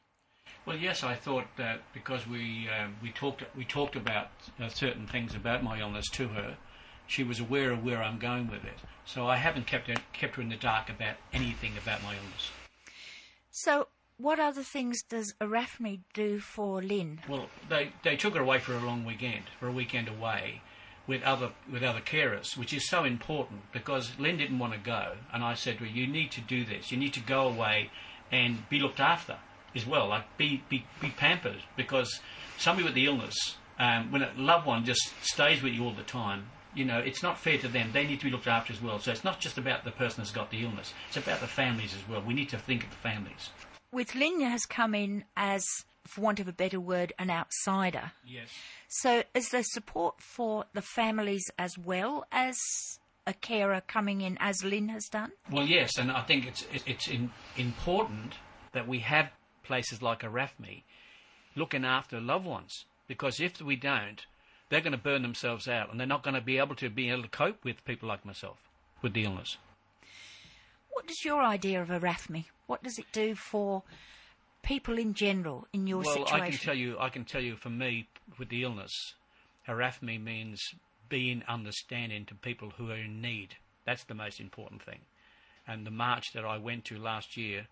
Well, 0.66 0.76
yes, 0.76 1.04
I 1.04 1.14
thought 1.14 1.46
that 1.56 1.80
because 1.92 2.26
we 2.26 2.68
um, 2.68 2.96
we 3.02 3.10
talked 3.10 3.44
we 3.56 3.64
talked 3.64 3.96
about 3.96 4.30
uh, 4.60 4.68
certain 4.68 5.06
things 5.06 5.34
about 5.34 5.62
my 5.62 5.80
illness 5.80 6.08
to 6.10 6.28
her, 6.28 6.56
she 7.12 7.22
was 7.22 7.38
aware 7.38 7.70
of 7.72 7.84
where 7.84 8.02
I'm 8.02 8.18
going 8.18 8.48
with 8.48 8.64
it. 8.64 8.78
So 9.04 9.26
I 9.28 9.36
haven't 9.36 9.66
kept 9.66 9.88
her, 9.88 9.96
kept 10.14 10.36
her 10.36 10.42
in 10.42 10.48
the 10.48 10.56
dark 10.56 10.88
about 10.88 11.16
anything 11.32 11.72
about 11.76 12.02
my 12.02 12.14
illness. 12.14 12.50
So, 13.50 13.88
what 14.16 14.40
other 14.40 14.62
things 14.62 15.02
does 15.02 15.34
ARAFMI 15.38 16.00
do 16.14 16.38
for 16.38 16.80
Lynn? 16.80 17.20
Well, 17.28 17.48
they 17.68 17.90
they 18.02 18.16
took 18.16 18.34
her 18.34 18.40
away 18.40 18.60
for 18.60 18.72
a 18.72 18.80
long 18.80 19.04
weekend, 19.04 19.44
for 19.60 19.68
a 19.68 19.72
weekend 19.72 20.08
away, 20.08 20.62
with 21.06 21.22
other 21.22 21.50
with 21.70 21.82
other 21.82 22.00
carers, 22.00 22.56
which 22.56 22.72
is 22.72 22.88
so 22.88 23.04
important 23.04 23.60
because 23.72 24.18
Lynn 24.18 24.38
didn't 24.38 24.58
want 24.58 24.72
to 24.72 24.78
go, 24.78 25.16
and 25.34 25.44
I 25.44 25.52
said 25.52 25.78
to 25.78 25.84
her, 25.84 25.90
"You 25.90 26.06
need 26.06 26.30
to 26.32 26.40
do 26.40 26.64
this. 26.64 26.90
You 26.90 26.96
need 26.96 27.12
to 27.12 27.20
go 27.20 27.46
away 27.46 27.90
and 28.30 28.66
be 28.70 28.78
looked 28.78 29.00
after 29.00 29.36
as 29.74 29.86
well, 29.86 30.08
like 30.08 30.24
be 30.38 30.62
be, 30.70 30.86
be 31.00 31.10
pampered 31.10 31.62
because 31.76 32.20
somebody 32.56 32.84
with 32.84 32.94
the 32.94 33.04
illness, 33.04 33.56
um, 33.78 34.10
when 34.10 34.22
a 34.22 34.32
loved 34.36 34.66
one 34.66 34.86
just 34.86 35.12
stays 35.20 35.62
with 35.62 35.74
you 35.74 35.84
all 35.84 35.92
the 35.92 36.04
time." 36.04 36.48
You 36.74 36.84
know, 36.84 36.98
it's 36.98 37.22
not 37.22 37.38
fair 37.38 37.58
to 37.58 37.68
them. 37.68 37.90
They 37.92 38.06
need 38.06 38.20
to 38.20 38.24
be 38.24 38.30
looked 38.30 38.46
after 38.46 38.72
as 38.72 38.80
well. 38.80 38.98
So 38.98 39.10
it's 39.10 39.24
not 39.24 39.40
just 39.40 39.58
about 39.58 39.84
the 39.84 39.90
person 39.90 40.22
that's 40.22 40.32
got 40.32 40.50
the 40.50 40.64
illness. 40.64 40.94
It's 41.08 41.16
about 41.16 41.40
the 41.40 41.46
families 41.46 41.94
as 41.94 42.08
well. 42.08 42.22
We 42.22 42.34
need 42.34 42.48
to 42.50 42.58
think 42.58 42.84
of 42.84 42.90
the 42.90 42.96
families. 42.96 43.50
With 43.92 44.14
Lynn 44.14 44.40
has 44.40 44.64
come 44.64 44.94
in 44.94 45.24
as, 45.36 45.66
for 46.06 46.22
want 46.22 46.40
of 46.40 46.48
a 46.48 46.52
better 46.52 46.80
word, 46.80 47.12
an 47.18 47.30
outsider. 47.30 48.12
Yes. 48.26 48.48
So, 48.88 49.22
is 49.34 49.50
there 49.50 49.62
support 49.62 50.20
for 50.20 50.64
the 50.72 50.82
families 50.82 51.50
as 51.58 51.76
well 51.76 52.24
as 52.32 52.56
a 53.26 53.34
carer 53.34 53.82
coming 53.86 54.20
in, 54.20 54.36
as 54.40 54.64
Lynn 54.64 54.88
has 54.88 55.06
done? 55.06 55.32
Well, 55.50 55.66
yes, 55.66 55.98
and 55.98 56.10
I 56.10 56.22
think 56.22 56.46
it's 56.46 56.66
it's 56.86 57.08
in, 57.08 57.30
important 57.56 58.34
that 58.72 58.88
we 58.88 59.00
have 59.00 59.30
places 59.62 60.02
like 60.02 60.20
ARAFMI 60.20 60.82
looking 61.54 61.84
after 61.84 62.20
loved 62.20 62.46
ones 62.46 62.86
because 63.06 63.40
if 63.40 63.60
we 63.60 63.76
don't, 63.76 64.26
they're 64.72 64.80
going 64.80 64.92
to 64.92 64.98
burn 64.98 65.20
themselves 65.20 65.68
out 65.68 65.90
and 65.90 66.00
they're 66.00 66.06
not 66.06 66.22
going 66.22 66.34
to 66.34 66.40
be 66.40 66.56
able 66.56 66.74
to 66.74 66.88
be 66.88 67.10
able 67.10 67.22
to 67.22 67.28
cope 67.28 67.62
with 67.62 67.84
people 67.84 68.08
like 68.08 68.24
myself 68.24 68.56
with 69.02 69.12
the 69.12 69.22
illness. 69.22 69.58
What 70.90 71.06
does 71.06 71.22
your 71.26 71.42
idea 71.42 71.82
of 71.82 71.88
ARAFMI? 71.88 72.46
What 72.66 72.82
does 72.82 72.98
it 72.98 73.04
do 73.12 73.34
for 73.34 73.82
people 74.62 74.96
in 74.96 75.12
general 75.12 75.68
in 75.74 75.86
your 75.86 75.98
well, 75.98 76.14
situation? 76.14 76.40
I 76.40 76.48
can 76.48 76.58
tell 76.58 76.74
you, 76.74 76.96
I 76.98 77.10
can 77.10 77.26
tell 77.26 77.42
you, 77.42 77.56
for 77.56 77.68
me 77.68 78.08
with 78.38 78.48
the 78.48 78.62
illness, 78.62 79.14
ARAFMI 79.68 80.24
means 80.24 80.62
being 81.10 81.42
understanding 81.46 82.24
to 82.24 82.34
people 82.34 82.72
who 82.78 82.90
are 82.90 82.96
in 82.96 83.20
need. 83.20 83.56
That's 83.84 84.04
the 84.04 84.14
most 84.14 84.40
important 84.40 84.82
thing. 84.82 85.00
And 85.68 85.86
the 85.86 85.90
march 85.90 86.32
that 86.32 86.46
I 86.46 86.56
went 86.56 86.86
to 86.86 86.96
last 86.96 87.36
year, 87.36 87.66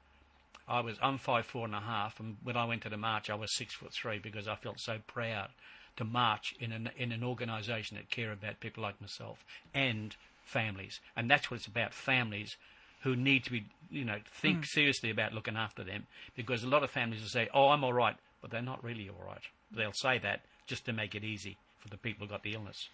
I 0.69 0.81
was 0.81 0.99
I'm 1.01 1.17
five 1.17 1.47
four 1.47 1.65
and 1.65 1.75
a 1.75 1.81
half, 1.81 2.21
and 2.21 2.37
when 2.43 2.59
I 2.59 2.67
went 2.67 2.83
to 2.83 2.91
the 2.91 2.99
march, 2.99 3.31
I 3.31 3.37
was 3.37 3.57
six 3.57 3.73
foot 3.75 3.95
three 3.95 4.19
because 4.19 4.47
I 4.47 4.57
felt 4.57 4.81
so 4.81 4.99
proud 5.07 5.49
to 5.97 6.05
march 6.05 6.55
in 6.59 6.73
an 6.73 6.91
in 6.97 7.13
an 7.13 7.23
organisation 7.23 7.97
that 7.97 8.11
care 8.11 8.33
about 8.33 8.61
people 8.61 8.83
like 8.83 9.01
myself 9.01 9.45
and 9.75 10.17
families. 10.45 11.01
And 11.17 11.31
that's 11.31 11.51
what 11.51 11.59
it's 11.59 11.67
about: 11.67 11.95
families 11.95 12.57
who 13.03 13.17
need 13.17 13.45
to 13.45 13.51
be, 13.51 13.65
you 13.91 14.05
know, 14.05 14.19
think 14.41 14.59
hmm. 14.59 14.65
seriously 14.65 15.11
about 15.11 15.33
looking 15.33 15.57
after 15.57 15.83
them 15.83 16.07
because 16.37 16.63
a 16.63 16.69
lot 16.69 16.83
of 16.83 16.91
families 16.91 17.21
will 17.21 17.29
say, 17.29 17.49
"Oh, 17.55 17.69
I'm 17.69 17.85
all 17.85 17.93
right," 17.93 18.17
but 18.41 18.51
they're 18.51 18.63
not 18.63 18.83
really 18.85 19.09
all 19.09 19.25
right. 19.27 19.43
They'll 19.71 19.93
say 19.93 20.19
that 20.19 20.43
just 20.67 20.85
to 20.87 20.93
make 20.93 21.15
it 21.15 21.25
easy 21.25 21.57
for 21.79 21.89
the 21.89 21.97
people 21.97 22.27
who 22.27 22.31
got 22.31 22.43
the 22.43 22.55
illness. 22.55 22.89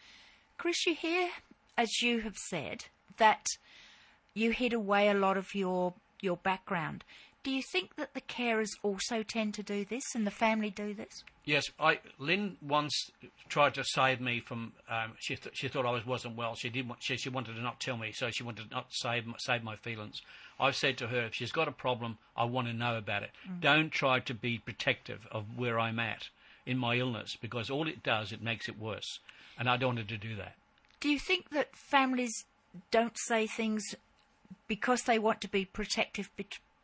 Chris, 0.59 0.87
you 0.87 0.95
hear, 0.95 1.31
as 1.76 2.00
you 2.00 2.21
have 2.21 2.37
said, 2.37 2.87
that 3.19 3.47
you 4.35 4.53
hid 4.53 4.73
away 4.73 5.09
a 5.09 5.15
lot 5.15 5.37
of 5.37 5.55
your 5.55 5.95
your 6.21 6.37
background. 6.37 7.05
Do 7.47 7.53
you 7.53 7.62
think 7.62 7.95
that 7.95 8.12
the 8.12 8.21
carers 8.21 8.71
also 8.83 9.23
tend 9.23 9.55
to 9.55 9.62
do 9.62 9.85
this 9.85 10.17
and 10.17 10.26
the 10.26 10.33
family 10.33 10.69
do 10.69 10.93
this? 10.95 11.23
Yes, 11.45 11.62
I 11.79 12.00
Lynn 12.19 12.57
once 12.61 13.12
tried 13.49 13.75
to 13.75 13.85
save 13.85 14.21
me 14.21 14.41
from. 14.41 14.73
Um, 14.91 15.12
she 15.21 15.37
th- 15.37 15.57
she 15.57 15.69
thought 15.69 15.87
I 15.87 15.93
was 15.93 16.05
wasn't 16.05 16.35
well. 16.35 16.57
She 16.57 16.71
did. 16.71 16.88
Want, 16.88 17.05
she 17.05 17.17
she 17.17 17.29
wanted 17.29 17.55
to 17.55 17.62
not 17.62 17.79
tell 17.79 17.97
me, 17.97 18.11
so 18.11 18.33
she 18.33 18.43
wanted 18.43 18.69
to 18.69 18.75
not 18.75 18.87
save 18.91 19.26
my- 19.26 19.37
save 19.38 19.62
my 19.62 19.76
feelings. 19.76 20.23
I've 20.59 20.75
said 20.75 20.99
to 20.99 21.07
her, 21.07 21.26
if 21.26 21.37
she's 21.37 21.53
got 21.53 21.69
a 21.69 21.71
problem, 21.71 22.19
I 22.37 22.47
want 22.47 22.67
to 22.67 22.73
know 22.73 22.97
about 22.97 23.23
it. 23.23 23.31
Don't 23.61 23.93
try 23.93 24.19
to 24.19 24.35
be 24.35 24.59
protective 24.59 25.29
of 25.31 25.57
where 25.57 25.79
I'm 25.79 26.00
at 26.00 26.31
in 26.67 26.79
my 26.79 26.97
illness 26.97 27.37
because 27.41 27.71
all 27.71 27.87
it 27.87 28.03
does 28.03 28.33
it 28.33 28.43
makes 28.43 28.69
it 28.69 28.76
worse, 28.76 29.21
and 29.57 29.71
I 29.71 29.76
don't 29.76 29.95
want 29.95 30.11
her 30.11 30.17
to 30.17 30.29
do 30.29 30.35
that. 30.35 30.57
Do 30.99 31.09
you 31.09 31.21
think 31.21 31.50
that 31.50 31.76
families 31.76 32.45
don't 32.91 33.17
say 33.17 33.47
things 33.47 33.95
because 34.67 35.03
they 35.03 35.21
want 35.21 35.41
to 35.43 35.49
be 35.49 35.65
protective 35.65 36.29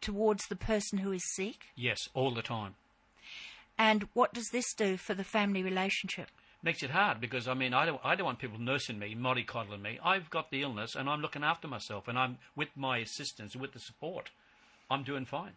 towards 0.02 0.46
the 0.48 0.56
person 0.56 0.98
who 0.98 1.12
is 1.12 1.22
sick? 1.34 1.66
Yes, 1.76 2.08
all 2.12 2.34
the 2.34 2.42
time. 2.42 2.74
And 3.78 4.08
what 4.12 4.34
does 4.34 4.48
this 4.52 4.74
do 4.74 4.96
for 4.96 5.14
the 5.14 5.24
family 5.24 5.62
relationship? 5.62 6.28
Makes 6.62 6.82
it 6.82 6.90
hard 6.90 7.20
because 7.20 7.48
I 7.48 7.54
mean 7.54 7.74
I 7.74 7.86
don't 7.86 8.00
I 8.04 8.14
don't 8.14 8.26
want 8.26 8.38
people 8.38 8.58
nursing 8.58 8.98
me, 8.98 9.16
mollycoddling 9.16 9.82
me. 9.82 9.98
I've 10.04 10.30
got 10.30 10.50
the 10.50 10.62
illness 10.62 10.94
and 10.94 11.08
I'm 11.08 11.20
looking 11.20 11.42
after 11.42 11.66
myself 11.66 12.06
and 12.06 12.16
I'm 12.16 12.38
with 12.54 12.68
my 12.76 12.98
assistance 12.98 13.56
with 13.56 13.72
the 13.72 13.80
support. 13.80 14.30
I'm 14.88 15.02
doing 15.02 15.24
fine. 15.24 15.52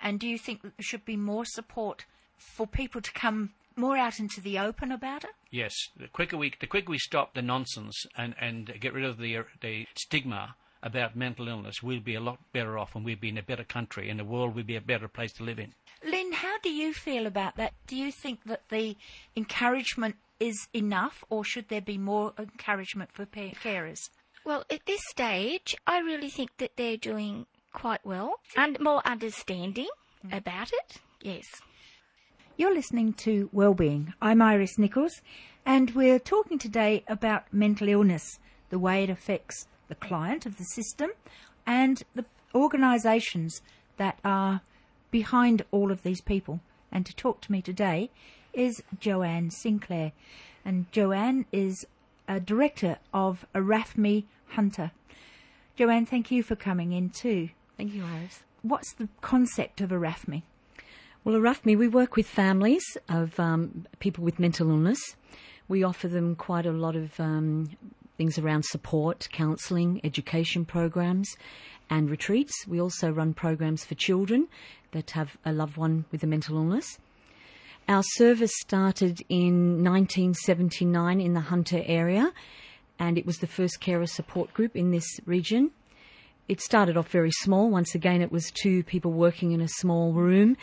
And 0.00 0.20
do 0.20 0.28
you 0.28 0.36
think 0.38 0.62
that 0.62 0.76
there 0.76 0.84
should 0.84 1.04
be 1.06 1.16
more 1.16 1.46
support 1.46 2.04
for 2.36 2.66
people 2.66 3.00
to 3.00 3.12
come 3.12 3.52
more 3.76 3.96
out 3.96 4.18
into 4.18 4.42
the 4.42 4.58
open 4.58 4.92
about 4.92 5.24
it? 5.24 5.30
Yes, 5.50 5.72
the 5.96 6.08
quicker 6.08 6.36
we 6.36 6.52
the 6.60 6.66
quicker 6.66 6.90
we 6.90 6.98
stop 6.98 7.32
the 7.32 7.40
nonsense 7.40 8.04
and, 8.16 8.34
and 8.38 8.74
get 8.80 8.92
rid 8.92 9.04
of 9.04 9.16
the 9.16 9.38
the 9.62 9.86
stigma 9.96 10.56
about 10.82 11.14
mental 11.16 11.48
illness, 11.48 11.82
we'll 11.82 12.00
be 12.00 12.14
a 12.14 12.20
lot 12.20 12.38
better 12.52 12.78
off 12.78 12.94
and 12.94 13.04
we'll 13.04 13.16
be 13.16 13.28
in 13.28 13.38
a 13.38 13.42
better 13.42 13.64
country 13.64 14.10
and 14.10 14.18
the 14.18 14.24
world 14.24 14.54
will 14.54 14.64
be 14.64 14.76
a 14.76 14.80
better 14.80 15.08
place 15.08 15.32
to 15.34 15.44
live 15.44 15.58
in. 15.58 15.72
Lynn, 16.04 16.32
how 16.32 16.58
do 16.58 16.70
you 16.70 16.92
feel 16.92 17.26
about 17.26 17.56
that? 17.56 17.74
Do 17.86 17.96
you 17.96 18.10
think 18.10 18.44
that 18.44 18.68
the 18.68 18.96
encouragement 19.36 20.16
is 20.40 20.66
enough, 20.74 21.22
or 21.30 21.44
should 21.44 21.68
there 21.68 21.80
be 21.80 21.98
more 21.98 22.32
encouragement 22.36 23.12
for 23.12 23.24
carers? 23.26 24.10
Well, 24.44 24.64
at 24.70 24.86
this 24.86 25.00
stage, 25.08 25.76
I 25.86 26.00
really 26.00 26.30
think 26.30 26.56
that 26.56 26.76
they're 26.76 26.96
doing 26.96 27.46
quite 27.72 28.04
well 28.04 28.34
and 28.56 28.78
more 28.80 29.00
understanding 29.06 29.88
mm. 30.26 30.36
about 30.36 30.72
it. 30.72 30.98
Yes. 31.22 31.44
You're 32.56 32.74
listening 32.74 33.12
to 33.14 33.48
Wellbeing. 33.52 34.14
I'm 34.20 34.42
Iris 34.42 34.78
Nichols, 34.78 35.22
and 35.64 35.92
we're 35.92 36.18
talking 36.18 36.58
today 36.58 37.04
about 37.06 37.52
mental 37.52 37.88
illness, 37.88 38.40
the 38.70 38.80
way 38.80 39.04
it 39.04 39.10
affects 39.10 39.68
the 39.92 40.06
client 40.06 40.46
of 40.46 40.56
the 40.56 40.64
system, 40.64 41.10
and 41.66 42.02
the 42.14 42.24
organisations 42.54 43.60
that 43.98 44.18
are 44.24 44.62
behind 45.10 45.66
all 45.70 45.92
of 45.92 46.02
these 46.02 46.22
people. 46.22 46.60
And 46.90 47.04
to 47.04 47.14
talk 47.14 47.42
to 47.42 47.52
me 47.52 47.60
today 47.60 48.10
is 48.54 48.82
Joanne 48.98 49.50
Sinclair. 49.50 50.12
And 50.64 50.90
Joanne 50.92 51.44
is 51.52 51.84
a 52.26 52.40
director 52.40 52.96
of 53.12 53.44
ARAFMI 53.54 54.24
Hunter. 54.48 54.92
Joanne, 55.76 56.06
thank 56.06 56.30
you 56.30 56.42
for 56.42 56.56
coming 56.56 56.92
in 56.92 57.10
too. 57.10 57.50
Thank 57.76 57.92
you, 57.92 58.04
Iris. 58.04 58.44
What's 58.62 58.94
the 58.94 59.08
concept 59.20 59.82
of 59.82 59.90
ARAFMI? 59.90 60.42
Well, 61.22 61.36
ARAFMI, 61.36 61.76
we 61.76 61.88
work 61.88 62.16
with 62.16 62.26
families 62.26 62.96
of 63.10 63.38
um, 63.38 63.86
people 64.00 64.24
with 64.24 64.38
mental 64.38 64.70
illness. 64.70 65.16
We 65.68 65.82
offer 65.82 66.08
them 66.08 66.34
quite 66.34 66.64
a 66.64 66.72
lot 66.72 66.96
of 66.96 67.20
um, 67.20 67.68
things 68.22 68.38
around 68.38 68.64
support, 68.64 69.28
counselling, 69.32 70.00
education 70.04 70.64
programs, 70.64 71.28
and 71.90 72.08
retreats. 72.08 72.52
We 72.68 72.80
also 72.80 73.10
run 73.10 73.34
programs 73.34 73.84
for 73.84 73.96
children 73.96 74.46
that 74.92 75.10
have 75.10 75.36
a 75.44 75.52
loved 75.52 75.76
one 75.76 76.04
with 76.12 76.22
a 76.22 76.28
mental 76.28 76.54
illness. 76.54 77.00
Our 77.88 78.04
service 78.04 78.52
started 78.60 79.24
in 79.28 79.82
1979 79.82 81.20
in 81.20 81.32
the 81.34 81.40
Hunter 81.40 81.82
area, 81.84 82.32
and 82.96 83.18
it 83.18 83.26
was 83.26 83.38
the 83.38 83.48
first 83.48 83.80
carer 83.80 84.06
support 84.06 84.54
group 84.54 84.76
in 84.76 84.92
this 84.92 85.18
region. 85.26 85.72
It 86.46 86.60
started 86.60 86.96
off 86.96 87.08
very 87.08 87.32
small. 87.40 87.70
Once 87.70 87.92
again, 87.96 88.22
it 88.22 88.30
was 88.30 88.52
two 88.52 88.84
people 88.84 89.10
working 89.10 89.50
in 89.50 89.60
a 89.60 89.68
small 89.80 90.12
room, 90.12 90.56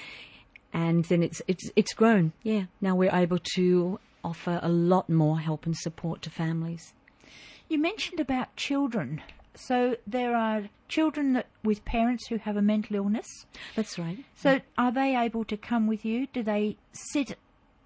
and 0.72 1.04
then 1.06 1.24
it's 1.24 1.42
it's 1.50 1.70
it's 1.76 1.94
grown. 1.94 2.32
Yeah, 2.42 2.68
now 2.80 2.96
we're 2.96 3.14
able 3.14 3.40
to 3.56 4.00
offer 4.24 4.62
a 4.64 4.70
lot 4.70 5.10
more 5.10 5.40
help 5.42 5.66
and 5.66 5.76
support 5.76 6.22
to 6.22 6.30
families. 6.30 6.94
You 7.70 7.78
mentioned 7.78 8.20
about 8.20 8.56
children. 8.56 9.22
So 9.56 9.96
there 10.08 10.36
are 10.36 10.70
children 10.88 11.34
that, 11.34 11.48
with 11.64 11.86
parents 11.86 12.28
who 12.28 12.38
have 12.38 12.58
a 12.58 12.62
mental 12.62 12.96
illness. 12.96 13.46
That's 13.76 14.00
right. 14.00 14.18
So 14.36 14.60
are 14.78 14.92
they 14.92 15.16
able 15.16 15.46
to 15.46 15.56
come 15.56 15.86
with 15.88 16.04
you? 16.04 16.28
Do 16.34 16.42
they 16.44 16.78
sit 16.92 17.38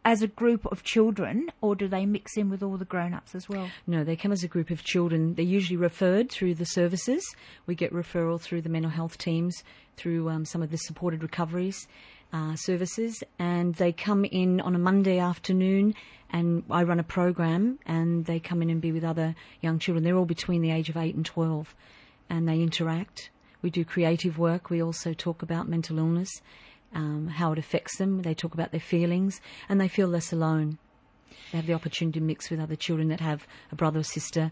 as 0.06 0.22
a 0.22 0.28
group 0.28 0.66
of 0.66 0.84
children 0.84 1.50
or 1.62 1.76
do 1.76 1.88
they 1.88 2.06
mix 2.06 2.38
in 2.38 2.50
with 2.50 2.62
all 2.62 2.78
the 2.78 2.86
grown-ups 2.86 3.36
as 3.36 3.48
well? 3.48 3.70
No, 3.88 4.04
they 4.04 4.16
come 4.16 4.32
as 4.32 4.44
a 4.44 4.48
group 4.48 4.70
of 4.70 4.84
children. 4.84 5.36
They're 5.36 5.46
usually 5.46 5.78
referred 5.78 6.30
through 6.30 6.56
the 6.56 6.66
services. 6.66 7.24
We 7.66 7.76
get 7.76 7.94
referral 7.94 8.40
through 8.40 8.62
the 8.62 8.70
mental 8.70 8.92
health 8.92 9.18
teams, 9.18 9.64
through 9.98 10.30
um, 10.30 10.46
some 10.46 10.62
of 10.62 10.72
the 10.72 10.78
supported 10.78 11.24
recoveries 11.24 11.88
uh, 12.34 12.56
services, 12.56 13.24
and 13.40 13.76
they 13.76 13.94
come 13.94 14.26
in 14.26 14.60
on 14.60 14.76
a 14.76 14.80
Monday 14.80 15.20
afternoon. 15.20 15.96
And 16.32 16.64
I 16.68 16.82
run 16.82 17.00
a 17.00 17.04
program, 17.04 17.78
and 17.86 18.26
they 18.26 18.40
come 18.40 18.64
in 18.64 18.72
and 18.72 18.82
be 18.82 18.92
with 18.92 19.04
other 19.04 19.36
young 19.62 19.78
children. 19.78 20.04
They're 20.04 20.18
all 20.18 20.26
between 20.26 20.64
the 20.64 20.72
age 20.72 20.90
of 20.90 20.98
eight 20.98 21.14
and 21.14 21.24
twelve, 21.24 21.76
and 22.28 22.50
they 22.50 22.60
interact. 22.60 23.30
We 23.62 23.70
do 23.70 23.86
creative 23.86 24.40
work. 24.40 24.72
We 24.72 24.82
also 24.82 25.14
talk 25.14 25.44
about 25.44 25.70
mental 25.70 26.00
illness, 26.00 26.42
um, 26.96 27.28
how 27.28 27.52
it 27.52 27.60
affects 27.60 27.98
them. 27.98 28.24
They 28.24 28.34
talk 28.34 28.56
about 28.56 28.72
their 28.72 28.80
feelings, 28.80 29.40
and 29.70 29.80
they 29.80 29.88
feel 29.88 30.08
less 30.08 30.34
alone. 30.34 30.80
They 31.52 31.60
have 31.60 31.68
the 31.68 31.74
opportunity 31.76 32.20
to 32.20 32.26
mix 32.26 32.50
with 32.50 32.60
other 32.60 32.76
children 32.76 33.10
that 33.10 33.20
have 33.20 33.46
a 33.72 33.76
brother 33.76 34.00
or 34.00 34.04
sister, 34.04 34.52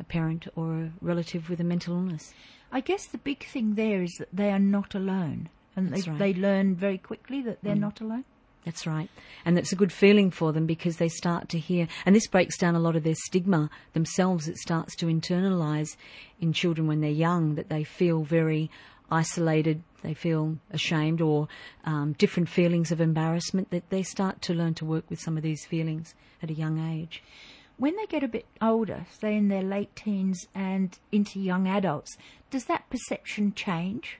a 0.00 0.04
parent 0.04 0.48
or 0.56 0.72
a 0.72 0.92
relative 1.02 1.50
with 1.50 1.60
a 1.60 1.64
mental 1.64 1.94
illness. 1.94 2.32
I 2.72 2.80
guess 2.80 3.04
the 3.04 3.18
big 3.18 3.44
thing 3.44 3.74
there 3.74 4.02
is 4.02 4.14
that 4.18 4.28
they 4.32 4.50
are 4.50 4.58
not 4.58 4.94
alone. 4.94 5.50
And 5.76 5.92
they, 5.92 6.10
right. 6.10 6.18
they 6.18 6.34
learn 6.34 6.74
very 6.74 6.98
quickly 6.98 7.42
that 7.42 7.58
they're 7.62 7.74
not 7.76 8.00
alone. 8.00 8.24
That's 8.64 8.86
right. 8.86 9.08
And 9.44 9.56
that's 9.56 9.72
a 9.72 9.76
good 9.76 9.92
feeling 9.92 10.30
for 10.30 10.52
them 10.52 10.66
because 10.66 10.96
they 10.96 11.08
start 11.08 11.48
to 11.50 11.58
hear, 11.58 11.88
and 12.04 12.14
this 12.14 12.26
breaks 12.26 12.58
down 12.58 12.74
a 12.74 12.80
lot 12.80 12.96
of 12.96 13.04
their 13.04 13.14
stigma 13.14 13.70
themselves. 13.92 14.48
It 14.48 14.58
starts 14.58 14.94
to 14.96 15.06
internalise 15.06 15.96
in 16.40 16.52
children 16.52 16.86
when 16.86 17.00
they're 17.00 17.10
young 17.10 17.54
that 17.54 17.68
they 17.70 17.84
feel 17.84 18.24
very 18.24 18.70
isolated, 19.10 19.82
they 20.02 20.12
feel 20.12 20.58
ashamed, 20.70 21.20
or 21.20 21.48
um, 21.84 22.12
different 22.18 22.48
feelings 22.48 22.92
of 22.92 23.00
embarrassment, 23.00 23.70
that 23.70 23.88
they 23.90 24.02
start 24.02 24.42
to 24.42 24.54
learn 24.54 24.74
to 24.74 24.84
work 24.84 25.08
with 25.08 25.20
some 25.20 25.36
of 25.36 25.42
these 25.42 25.64
feelings 25.64 26.14
at 26.42 26.50
a 26.50 26.54
young 26.54 26.78
age. 26.78 27.22
When 27.78 27.96
they 27.96 28.06
get 28.06 28.24
a 28.24 28.28
bit 28.28 28.44
older, 28.60 29.06
say 29.20 29.36
in 29.36 29.48
their 29.48 29.62
late 29.62 29.94
teens 29.94 30.46
and 30.54 30.98
into 31.12 31.40
young 31.40 31.68
adults, 31.68 32.18
does 32.50 32.64
that 32.64 32.90
perception 32.90 33.54
change? 33.54 34.18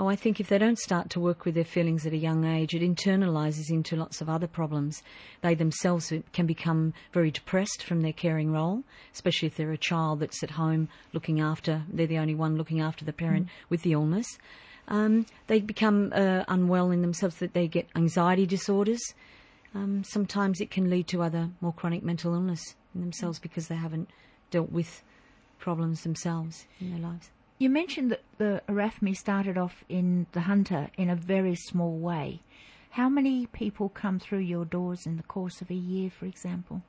Oh, 0.00 0.06
I 0.06 0.16
think 0.16 0.40
if 0.40 0.48
they 0.48 0.56
don't 0.56 0.78
start 0.78 1.10
to 1.10 1.20
work 1.20 1.44
with 1.44 1.54
their 1.54 1.62
feelings 1.62 2.06
at 2.06 2.14
a 2.14 2.16
young 2.16 2.46
age, 2.46 2.74
it 2.74 2.80
internalises 2.80 3.68
into 3.68 3.96
lots 3.96 4.22
of 4.22 4.30
other 4.30 4.46
problems. 4.46 5.02
They 5.42 5.54
themselves 5.54 6.10
can 6.32 6.46
become 6.46 6.94
very 7.12 7.30
depressed 7.30 7.82
from 7.82 8.00
their 8.00 8.14
caring 8.14 8.50
role, 8.50 8.82
especially 9.12 9.48
if 9.48 9.58
they're 9.58 9.72
a 9.72 9.76
child 9.76 10.20
that's 10.20 10.42
at 10.42 10.52
home 10.52 10.88
looking 11.12 11.38
after, 11.38 11.82
they're 11.92 12.06
the 12.06 12.16
only 12.16 12.34
one 12.34 12.56
looking 12.56 12.80
after 12.80 13.04
the 13.04 13.12
parent 13.12 13.48
with 13.68 13.82
the 13.82 13.92
illness. 13.92 14.26
Um, 14.88 15.26
they 15.48 15.60
become 15.60 16.14
uh, 16.14 16.44
unwell 16.48 16.92
in 16.92 17.02
themselves, 17.02 17.36
that 17.36 17.52
they 17.52 17.68
get 17.68 17.86
anxiety 17.94 18.46
disorders. 18.46 19.02
Um, 19.74 20.02
sometimes 20.04 20.62
it 20.62 20.70
can 20.70 20.88
lead 20.88 21.08
to 21.08 21.20
other 21.20 21.50
more 21.60 21.74
chronic 21.74 22.02
mental 22.02 22.32
illness 22.32 22.74
in 22.94 23.02
themselves 23.02 23.38
because 23.38 23.68
they 23.68 23.76
haven't 23.76 24.08
dealt 24.50 24.72
with 24.72 25.02
problems 25.58 26.04
themselves 26.04 26.66
in 26.80 26.90
their 26.90 27.00
lives. 27.00 27.28
You 27.60 27.68
mentioned 27.68 28.10
that 28.10 28.22
the 28.38 28.62
ARAFMI 28.70 29.14
started 29.14 29.58
off 29.58 29.84
in 29.86 30.26
the 30.32 30.40
Hunter 30.40 30.88
in 30.96 31.10
a 31.10 31.14
very 31.14 31.54
small 31.54 31.98
way. 31.98 32.40
How 32.92 33.10
many 33.10 33.44
people 33.48 33.90
come 33.90 34.18
through 34.18 34.38
your 34.38 34.64
doors 34.64 35.04
in 35.04 35.18
the 35.18 35.22
course 35.22 35.60
of 35.60 35.70
a 35.70 35.74
year, 35.74 36.08
for 36.08 36.24
example? 36.24 36.80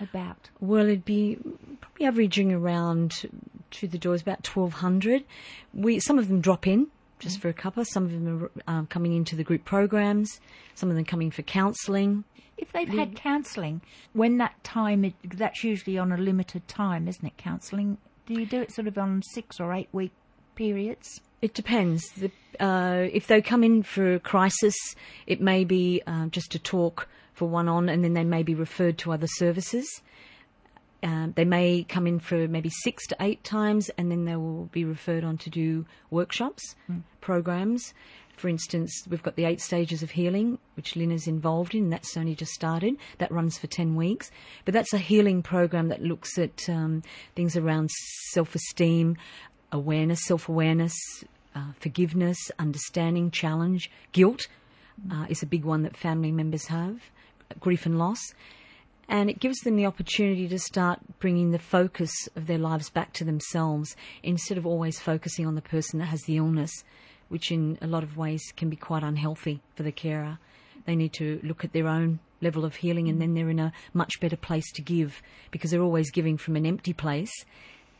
About. 0.00 0.48
Well, 0.60 0.86
it'd 0.86 1.04
be 1.04 1.36
probably 1.82 2.06
averaging 2.06 2.54
around 2.54 3.26
to 3.72 3.86
the 3.86 3.98
doors 3.98 4.22
about 4.22 4.42
twelve 4.42 4.72
hundred. 4.72 5.24
We 5.74 6.00
some 6.00 6.18
of 6.18 6.28
them 6.28 6.40
drop 6.40 6.66
in 6.66 6.86
just 7.18 7.38
for 7.38 7.50
a 7.50 7.54
cuppa. 7.54 7.84
Some 7.86 8.06
of 8.06 8.12
them 8.12 8.44
are 8.44 8.50
um, 8.66 8.86
coming 8.86 9.12
into 9.12 9.36
the 9.36 9.44
group 9.44 9.66
programs. 9.66 10.40
Some 10.74 10.88
of 10.88 10.96
them 10.96 11.04
coming 11.04 11.30
for 11.30 11.42
counselling. 11.42 12.24
If 12.56 12.72
they've 12.72 12.88
had 12.88 13.14
counselling, 13.14 13.82
when 14.14 14.38
that 14.38 14.64
time, 14.64 15.04
it, 15.04 15.14
that's 15.34 15.62
usually 15.62 15.98
on 15.98 16.12
a 16.12 16.16
limited 16.16 16.66
time, 16.66 17.08
isn't 17.08 17.26
it? 17.26 17.36
Counselling. 17.36 17.98
Do 18.28 18.34
you 18.34 18.44
do 18.44 18.60
it 18.60 18.70
sort 18.70 18.86
of 18.86 18.98
on 18.98 19.22
six 19.22 19.58
or 19.58 19.72
eight 19.72 19.88
week 19.90 20.12
periods? 20.54 21.22
It 21.40 21.54
depends. 21.54 22.06
The, 22.10 22.30
uh, 22.60 23.08
if 23.10 23.26
they 23.26 23.40
come 23.40 23.64
in 23.64 23.82
for 23.82 24.14
a 24.14 24.20
crisis, 24.20 24.74
it 25.26 25.40
may 25.40 25.64
be 25.64 26.02
uh, 26.06 26.26
just 26.26 26.52
to 26.52 26.58
talk 26.58 27.08
for 27.32 27.48
one 27.48 27.68
on, 27.68 27.88
and 27.88 28.04
then 28.04 28.12
they 28.12 28.24
may 28.24 28.42
be 28.42 28.54
referred 28.54 28.98
to 28.98 29.12
other 29.12 29.26
services. 29.26 30.02
Um, 31.02 31.32
they 31.36 31.46
may 31.46 31.86
come 31.88 32.06
in 32.06 32.20
for 32.20 32.46
maybe 32.48 32.68
six 32.68 33.06
to 33.06 33.16
eight 33.18 33.42
times, 33.44 33.88
and 33.96 34.10
then 34.10 34.26
they 34.26 34.36
will 34.36 34.66
be 34.66 34.84
referred 34.84 35.24
on 35.24 35.38
to 35.38 35.48
do 35.48 35.86
workshops, 36.10 36.74
mm. 36.90 37.02
programs. 37.22 37.94
For 38.38 38.48
instance, 38.48 39.02
we've 39.10 39.22
got 39.22 39.34
the 39.34 39.44
eight 39.44 39.60
stages 39.60 40.00
of 40.04 40.12
healing, 40.12 40.58
which 40.76 40.94
Lynn 40.94 41.10
is 41.10 41.26
involved 41.26 41.74
in. 41.74 41.90
That's 41.90 42.16
only 42.16 42.36
just 42.36 42.52
started. 42.52 42.96
That 43.18 43.32
runs 43.32 43.58
for 43.58 43.66
10 43.66 43.96
weeks. 43.96 44.30
But 44.64 44.74
that's 44.74 44.92
a 44.92 44.98
healing 44.98 45.42
program 45.42 45.88
that 45.88 46.02
looks 46.02 46.38
at 46.38 46.68
um, 46.68 47.02
things 47.34 47.56
around 47.56 47.90
self 48.30 48.54
esteem, 48.54 49.16
awareness, 49.72 50.24
self 50.24 50.48
awareness, 50.48 50.94
uh, 51.56 51.72
forgiveness, 51.80 52.38
understanding, 52.60 53.32
challenge, 53.32 53.90
guilt 54.12 54.46
uh, 55.10 55.26
is 55.28 55.42
a 55.42 55.46
big 55.46 55.64
one 55.64 55.82
that 55.82 55.96
family 55.96 56.30
members 56.30 56.66
have, 56.66 57.00
grief 57.58 57.86
and 57.86 57.98
loss. 57.98 58.20
And 59.08 59.28
it 59.28 59.40
gives 59.40 59.58
them 59.60 59.74
the 59.74 59.86
opportunity 59.86 60.46
to 60.46 60.60
start 60.60 61.00
bringing 61.18 61.50
the 61.50 61.58
focus 61.58 62.12
of 62.36 62.46
their 62.46 62.58
lives 62.58 62.88
back 62.88 63.14
to 63.14 63.24
themselves 63.24 63.96
instead 64.22 64.58
of 64.58 64.66
always 64.66 65.00
focusing 65.00 65.44
on 65.44 65.56
the 65.56 65.62
person 65.62 65.98
that 65.98 66.06
has 66.06 66.22
the 66.22 66.36
illness 66.36 66.84
which 67.28 67.50
in 67.50 67.78
a 67.80 67.86
lot 67.86 68.02
of 68.02 68.16
ways 68.16 68.52
can 68.56 68.68
be 68.68 68.76
quite 68.76 69.02
unhealthy 69.02 69.60
for 69.74 69.82
the 69.82 69.92
carer. 69.92 70.38
They 70.86 70.96
need 70.96 71.12
to 71.14 71.40
look 71.42 71.64
at 71.64 71.72
their 71.72 71.86
own 71.86 72.20
level 72.40 72.64
of 72.64 72.76
healing 72.76 73.08
and 73.08 73.20
then 73.20 73.34
they're 73.34 73.50
in 73.50 73.58
a 73.58 73.72
much 73.92 74.20
better 74.20 74.36
place 74.36 74.70
to 74.72 74.82
give 74.82 75.22
because 75.50 75.70
they're 75.70 75.82
always 75.82 76.10
giving 76.10 76.38
from 76.38 76.56
an 76.56 76.64
empty 76.64 76.92
place 76.92 77.44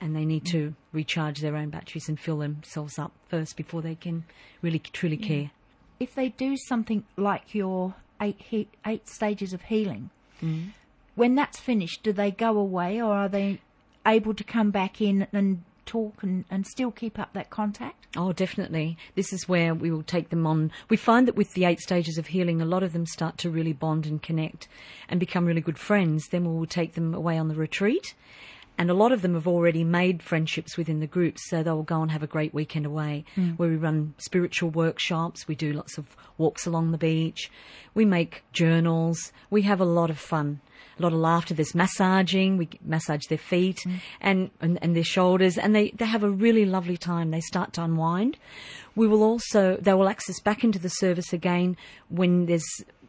and 0.00 0.14
they 0.14 0.24
need 0.24 0.44
to 0.46 0.74
recharge 0.92 1.40
their 1.40 1.56
own 1.56 1.70
batteries 1.70 2.08
and 2.08 2.20
fill 2.20 2.38
themselves 2.38 2.98
up 2.98 3.12
first 3.28 3.56
before 3.56 3.82
they 3.82 3.94
can 3.94 4.24
really 4.62 4.78
truly 4.78 5.16
care. 5.16 5.50
If 5.98 6.14
they 6.14 6.28
do 6.28 6.56
something 6.56 7.04
like 7.16 7.54
your 7.54 7.94
eight 8.20 8.36
he- 8.38 8.68
eight 8.86 9.08
stages 9.08 9.52
of 9.52 9.62
healing, 9.62 10.10
mm. 10.40 10.70
when 11.16 11.34
that's 11.34 11.58
finished, 11.58 12.04
do 12.04 12.12
they 12.12 12.30
go 12.30 12.56
away 12.56 13.02
or 13.02 13.12
are 13.12 13.28
they 13.28 13.60
able 14.06 14.34
to 14.34 14.44
come 14.44 14.70
back 14.70 15.00
in 15.00 15.26
and 15.32 15.64
talk 15.88 16.22
and, 16.22 16.44
and 16.50 16.66
still 16.66 16.92
keep 16.92 17.18
up 17.18 17.32
that 17.32 17.50
contact? 17.50 18.06
Oh, 18.16 18.32
definitely. 18.32 18.96
This 19.16 19.32
is 19.32 19.48
where 19.48 19.74
we 19.74 19.90
will 19.90 20.02
take 20.02 20.28
them 20.28 20.46
on. 20.46 20.70
We 20.88 20.96
find 20.96 21.26
that 21.26 21.34
with 21.34 21.54
the 21.54 21.64
eight 21.64 21.80
stages 21.80 22.18
of 22.18 22.28
healing, 22.28 22.60
a 22.60 22.66
lot 22.66 22.82
of 22.82 22.92
them 22.92 23.06
start 23.06 23.38
to 23.38 23.50
really 23.50 23.72
bond 23.72 24.06
and 24.06 24.22
connect 24.22 24.68
and 25.08 25.18
become 25.18 25.46
really 25.46 25.60
good 25.60 25.78
friends. 25.78 26.28
Then 26.28 26.44
we 26.44 26.56
will 26.56 26.66
take 26.66 26.94
them 26.94 27.14
away 27.14 27.38
on 27.38 27.48
the 27.48 27.54
retreat. 27.54 28.14
And 28.78 28.90
a 28.90 28.94
lot 28.94 29.12
of 29.12 29.22
them 29.22 29.34
have 29.34 29.48
already 29.48 29.82
made 29.84 30.22
friendships 30.22 30.76
within 30.76 31.00
the 31.00 31.06
groups, 31.06 31.42
so 31.50 31.62
they'll 31.62 31.82
go 31.82 32.00
and 32.00 32.10
have 32.10 32.22
a 32.22 32.28
great 32.28 32.54
weekend 32.54 32.86
away 32.86 33.24
mm. 33.36 33.58
where 33.58 33.68
we 33.68 33.76
run 33.76 34.14
spiritual 34.18 34.70
workshops, 34.70 35.48
we 35.48 35.56
do 35.56 35.72
lots 35.72 35.98
of 35.98 36.16
walks 36.38 36.64
along 36.64 36.92
the 36.92 36.98
beach, 36.98 37.50
we 37.94 38.04
make 38.04 38.44
journals, 38.52 39.32
we 39.50 39.62
have 39.62 39.80
a 39.80 39.84
lot 39.84 40.10
of 40.10 40.18
fun 40.18 40.60
a 40.98 41.02
lot 41.02 41.12
of 41.12 41.18
laughter. 41.18 41.54
There's 41.54 41.74
massaging. 41.74 42.56
We 42.56 42.68
massage 42.84 43.26
their 43.26 43.38
feet 43.38 43.80
mm. 43.86 44.00
and, 44.20 44.50
and, 44.60 44.78
and 44.82 44.96
their 44.96 45.04
shoulders, 45.04 45.56
and 45.56 45.74
they, 45.74 45.90
they 45.90 46.06
have 46.06 46.24
a 46.24 46.30
really 46.30 46.64
lovely 46.64 46.96
time. 46.96 47.30
They 47.30 47.40
start 47.40 47.72
to 47.74 47.84
unwind. 47.84 48.36
We 48.96 49.06
will 49.06 49.22
also 49.22 49.76
they 49.76 49.94
will 49.94 50.08
access 50.08 50.40
back 50.40 50.64
into 50.64 50.78
the 50.78 50.88
service 50.88 51.32
again 51.32 51.76
when 52.08 52.46
there's 52.46 52.66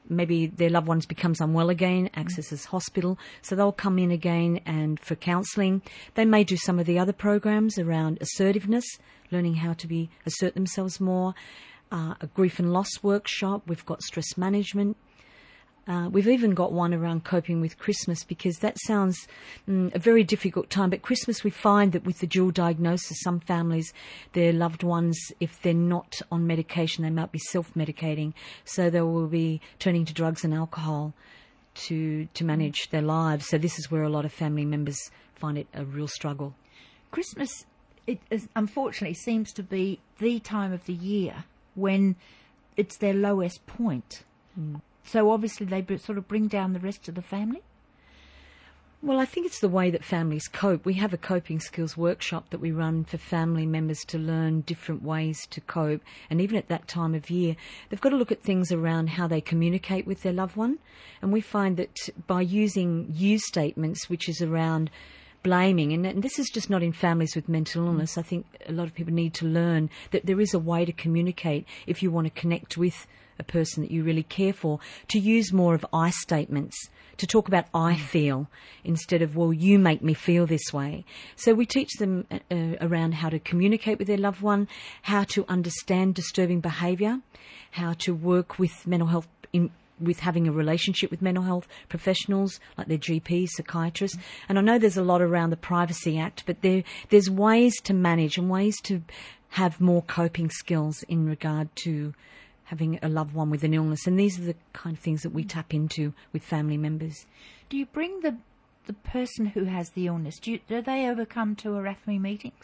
maybe 0.09 0.47
their 0.47 0.69
loved 0.69 0.87
ones 0.87 1.05
becomes 1.05 1.39
unwell 1.39 1.69
again, 1.69 2.09
accesses 2.15 2.65
hospital, 2.65 3.17
so 3.41 3.55
they'll 3.55 3.71
come 3.71 3.99
in 3.99 4.11
again 4.11 4.59
and 4.65 4.99
for 4.99 5.15
counselling. 5.15 5.81
They 6.15 6.25
may 6.25 6.43
do 6.43 6.57
some 6.57 6.79
of 6.79 6.85
the 6.85 6.99
other 6.99 7.13
programs 7.13 7.77
around 7.77 8.17
assertiveness, 8.21 8.85
learning 9.31 9.55
how 9.55 9.73
to 9.73 9.87
be 9.87 10.09
assert 10.25 10.53
themselves 10.53 10.99
more. 10.99 11.33
Uh, 11.91 12.13
a 12.21 12.27
grief 12.27 12.59
and 12.59 12.71
loss 12.71 13.01
workshop. 13.01 13.63
We've 13.65 13.85
got 13.85 14.03
stress 14.03 14.37
management. 14.37 14.95
Uh, 15.89 16.07
we've 16.07 16.27
even 16.27 16.51
got 16.51 16.71
one 16.71 16.93
around 16.93 17.23
coping 17.23 17.61
with 17.61 17.79
Christmas 17.79 18.23
because 18.23 18.59
that 18.59 18.77
sounds 18.81 19.27
mm, 19.67 19.93
a 19.95 19.97
very 19.97 20.23
difficult 20.23 20.69
time. 20.69 20.91
But 20.91 21.01
Christmas, 21.01 21.43
we 21.43 21.49
find 21.49 21.93
that 21.93 22.05
with 22.05 22.19
the 22.19 22.27
dual 22.27 22.51
diagnosis, 22.51 23.21
some 23.21 23.39
families, 23.39 23.91
their 24.33 24.53
loved 24.53 24.83
ones, 24.83 25.19
if 25.39 25.59
they're 25.63 25.73
not 25.73 26.21
on 26.31 26.45
medication, 26.45 27.03
they 27.03 27.09
might 27.09 27.31
be 27.31 27.39
self 27.39 27.73
medicating. 27.73 28.33
So 28.65 28.91
they 28.91 29.01
will 29.01 29.25
be 29.25 29.61
turning 29.79 30.05
to 30.05 30.13
drugs 30.13 30.43
and 30.43 30.53
alcohol 30.53 31.15
to, 31.87 32.27
to 32.35 32.43
manage 32.43 32.91
their 32.91 33.01
lives. 33.01 33.47
So 33.47 33.57
this 33.57 33.79
is 33.79 33.89
where 33.89 34.03
a 34.03 34.09
lot 34.09 34.25
of 34.25 34.31
family 34.31 34.65
members 34.65 35.09
find 35.33 35.57
it 35.57 35.65
a 35.73 35.85
real 35.85 36.07
struggle. 36.07 36.53
Christmas, 37.09 37.65
it 38.05 38.19
is, 38.29 38.47
unfortunately, 38.55 39.15
seems 39.15 39.51
to 39.53 39.63
be 39.63 39.99
the 40.19 40.39
time 40.39 40.71
of 40.71 40.85
the 40.85 40.93
year 40.93 41.45
when 41.73 42.15
it's 42.77 42.97
their 42.97 43.15
lowest 43.15 43.65
point. 43.65 44.21
Mm. 44.59 44.81
So 45.11 45.31
obviously 45.31 45.65
they 45.65 45.97
sort 45.97 46.19
of 46.19 46.27
bring 46.27 46.47
down 46.47 46.73
the 46.73 46.79
rest 46.79 47.07
of 47.07 47.15
the 47.15 47.23
family. 47.23 47.63
Well, 49.01 49.17
I 49.17 49.25
think 49.25 49.47
it's 49.47 49.59
the 49.59 49.67
way 49.67 49.89
that 49.89 50.03
families 50.03 50.47
cope. 50.47 50.85
We 50.85 50.95
have 50.95 51.13
a 51.13 51.17
coping 51.17 51.59
skills 51.59 51.97
workshop 51.97 52.51
that 52.51 52.59
we 52.59 52.71
run 52.71 53.05
for 53.05 53.17
family 53.17 53.65
members 53.65 54.01
to 54.07 54.19
learn 54.19 54.61
different 54.61 55.01
ways 55.01 55.47
to 55.47 55.61
cope. 55.61 56.03
And 56.29 56.39
even 56.39 56.57
at 56.57 56.67
that 56.67 56.87
time 56.87 57.15
of 57.15 57.31
year, 57.31 57.55
they've 57.89 57.99
got 57.99 58.09
to 58.09 58.17
look 58.17 58.31
at 58.31 58.43
things 58.43 58.71
around 58.71 59.09
how 59.09 59.25
they 59.25 59.41
communicate 59.41 60.05
with 60.05 60.21
their 60.21 60.33
loved 60.33 60.55
one. 60.55 60.77
And 61.23 61.33
we 61.33 61.41
find 61.41 61.77
that 61.77 61.97
by 62.27 62.41
using 62.41 63.11
you 63.11 63.39
statements, 63.39 64.09
which 64.11 64.29
is 64.29 64.43
around 64.43 64.91
blaming, 65.41 65.91
and, 65.91 66.21
this 66.21 66.37
is 66.37 66.51
just 66.53 66.69
not 66.69 66.83
in 66.83 66.91
families 66.91 67.35
with 67.35 67.49
mental 67.49 67.87
illness, 67.87 68.15
I 68.15 68.21
think 68.21 68.45
a 68.67 68.73
lot 68.73 68.85
of 68.85 68.93
people 68.93 69.13
need 69.13 69.33
to 69.35 69.47
learn 69.47 69.89
that 70.11 70.27
there 70.27 70.39
is 70.39 70.53
a 70.53 70.59
way 70.59 70.85
to 70.85 70.91
communicate 70.91 71.65
if 71.87 72.03
you 72.03 72.11
want 72.11 72.27
to 72.27 72.39
connect 72.39 72.77
with 72.77 73.07
a 73.39 73.43
person 73.43 73.81
that 73.83 73.91
you 73.91 74.03
really 74.03 74.23
care 74.23 74.53
for, 74.53 74.79
to 75.07 75.19
use 75.19 75.53
more 75.53 75.73
of 75.73 75.85
I 75.93 76.09
statements, 76.11 76.89
to 77.17 77.27
talk 77.27 77.47
about 77.47 77.65
I 77.73 77.93
mm. 77.93 77.99
feel 77.99 78.47
instead 78.83 79.21
of, 79.21 79.35
well, 79.35 79.53
you 79.53 79.79
make 79.79 80.01
me 80.01 80.13
feel 80.13 80.45
this 80.45 80.73
way. 80.73 81.05
So 81.35 81.53
we 81.53 81.65
teach 81.65 81.93
them 81.99 82.25
uh, 82.31 82.39
uh, 82.51 82.75
around 82.81 83.15
how 83.15 83.29
to 83.29 83.39
communicate 83.39 83.99
with 83.99 84.07
their 84.07 84.17
loved 84.17 84.41
one, 84.41 84.67
how 85.03 85.23
to 85.25 85.45
understand 85.47 86.15
disturbing 86.15 86.59
behaviour, 86.59 87.19
how 87.71 87.93
to 87.99 88.13
work 88.13 88.59
with 88.59 88.87
mental 88.87 89.07
health 89.07 89.27
in, 89.53 89.71
with 89.99 90.19
having 90.19 90.47
a 90.47 90.51
relationship 90.51 91.11
with 91.11 91.21
mental 91.21 91.43
health 91.43 91.67
professionals 91.89 92.59
like 92.77 92.87
their 92.87 92.97
GPs, 92.97 93.49
psychiatrists. 93.49 94.17
Mm. 94.17 94.21
And 94.49 94.59
I 94.59 94.61
know 94.61 94.79
there's 94.79 94.97
a 94.97 95.03
lot 95.03 95.21
around 95.21 95.49
the 95.49 95.57
Privacy 95.57 96.17
Act, 96.17 96.43
but 96.45 96.61
there 96.61 96.83
there's 97.09 97.29
ways 97.29 97.79
to 97.81 97.93
manage 97.93 98.37
and 98.37 98.49
ways 98.49 98.79
to 98.83 99.01
have 99.49 99.81
more 99.81 100.03
coping 100.03 100.49
skills 100.49 101.03
in 101.03 101.25
regard 101.25 101.75
to 101.75 102.13
having 102.69 102.99
a 103.01 103.09
loved 103.09 103.33
one 103.33 103.49
with 103.49 103.63
an 103.63 103.73
illness. 103.73 104.05
And 104.05 104.19
these 104.19 104.39
are 104.39 104.43
the 104.43 104.55
kind 104.73 104.95
of 104.95 105.01
things 105.01 105.23
that 105.23 105.31
we 105.31 105.43
tap 105.43 105.73
into 105.73 106.13
with 106.31 106.43
family 106.43 106.77
members. 106.77 107.25
Do 107.67 107.77
you 107.77 107.87
bring 107.87 108.21
the 108.21 108.37
the 108.85 108.93
person 108.93 109.45
who 109.45 109.65
has 109.65 109.91
the 109.91 110.07
illness, 110.07 110.39
do, 110.39 110.53
you, 110.53 110.59
do 110.67 110.81
they 110.81 111.05
ever 111.05 111.23
come 111.23 111.55
to 111.55 111.69
ARAFMI 111.69 112.19
meetings? 112.19 112.55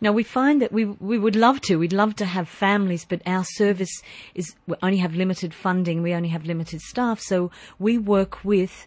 No, 0.00 0.12
we 0.12 0.22
find 0.22 0.62
that 0.62 0.70
we 0.70 0.84
we 0.84 1.18
would 1.18 1.34
love 1.34 1.60
to. 1.62 1.76
We'd 1.76 1.92
love 1.92 2.14
to 2.16 2.24
have 2.24 2.48
families, 2.48 3.04
but 3.04 3.20
our 3.26 3.44
service 3.44 4.00
is 4.36 4.54
we 4.68 4.76
only 4.80 4.98
have 4.98 5.16
limited 5.16 5.52
funding. 5.52 6.00
We 6.00 6.14
only 6.14 6.28
have 6.28 6.46
limited 6.46 6.82
staff, 6.82 7.18
so 7.18 7.50
we 7.80 7.98
work 7.98 8.44
with 8.44 8.86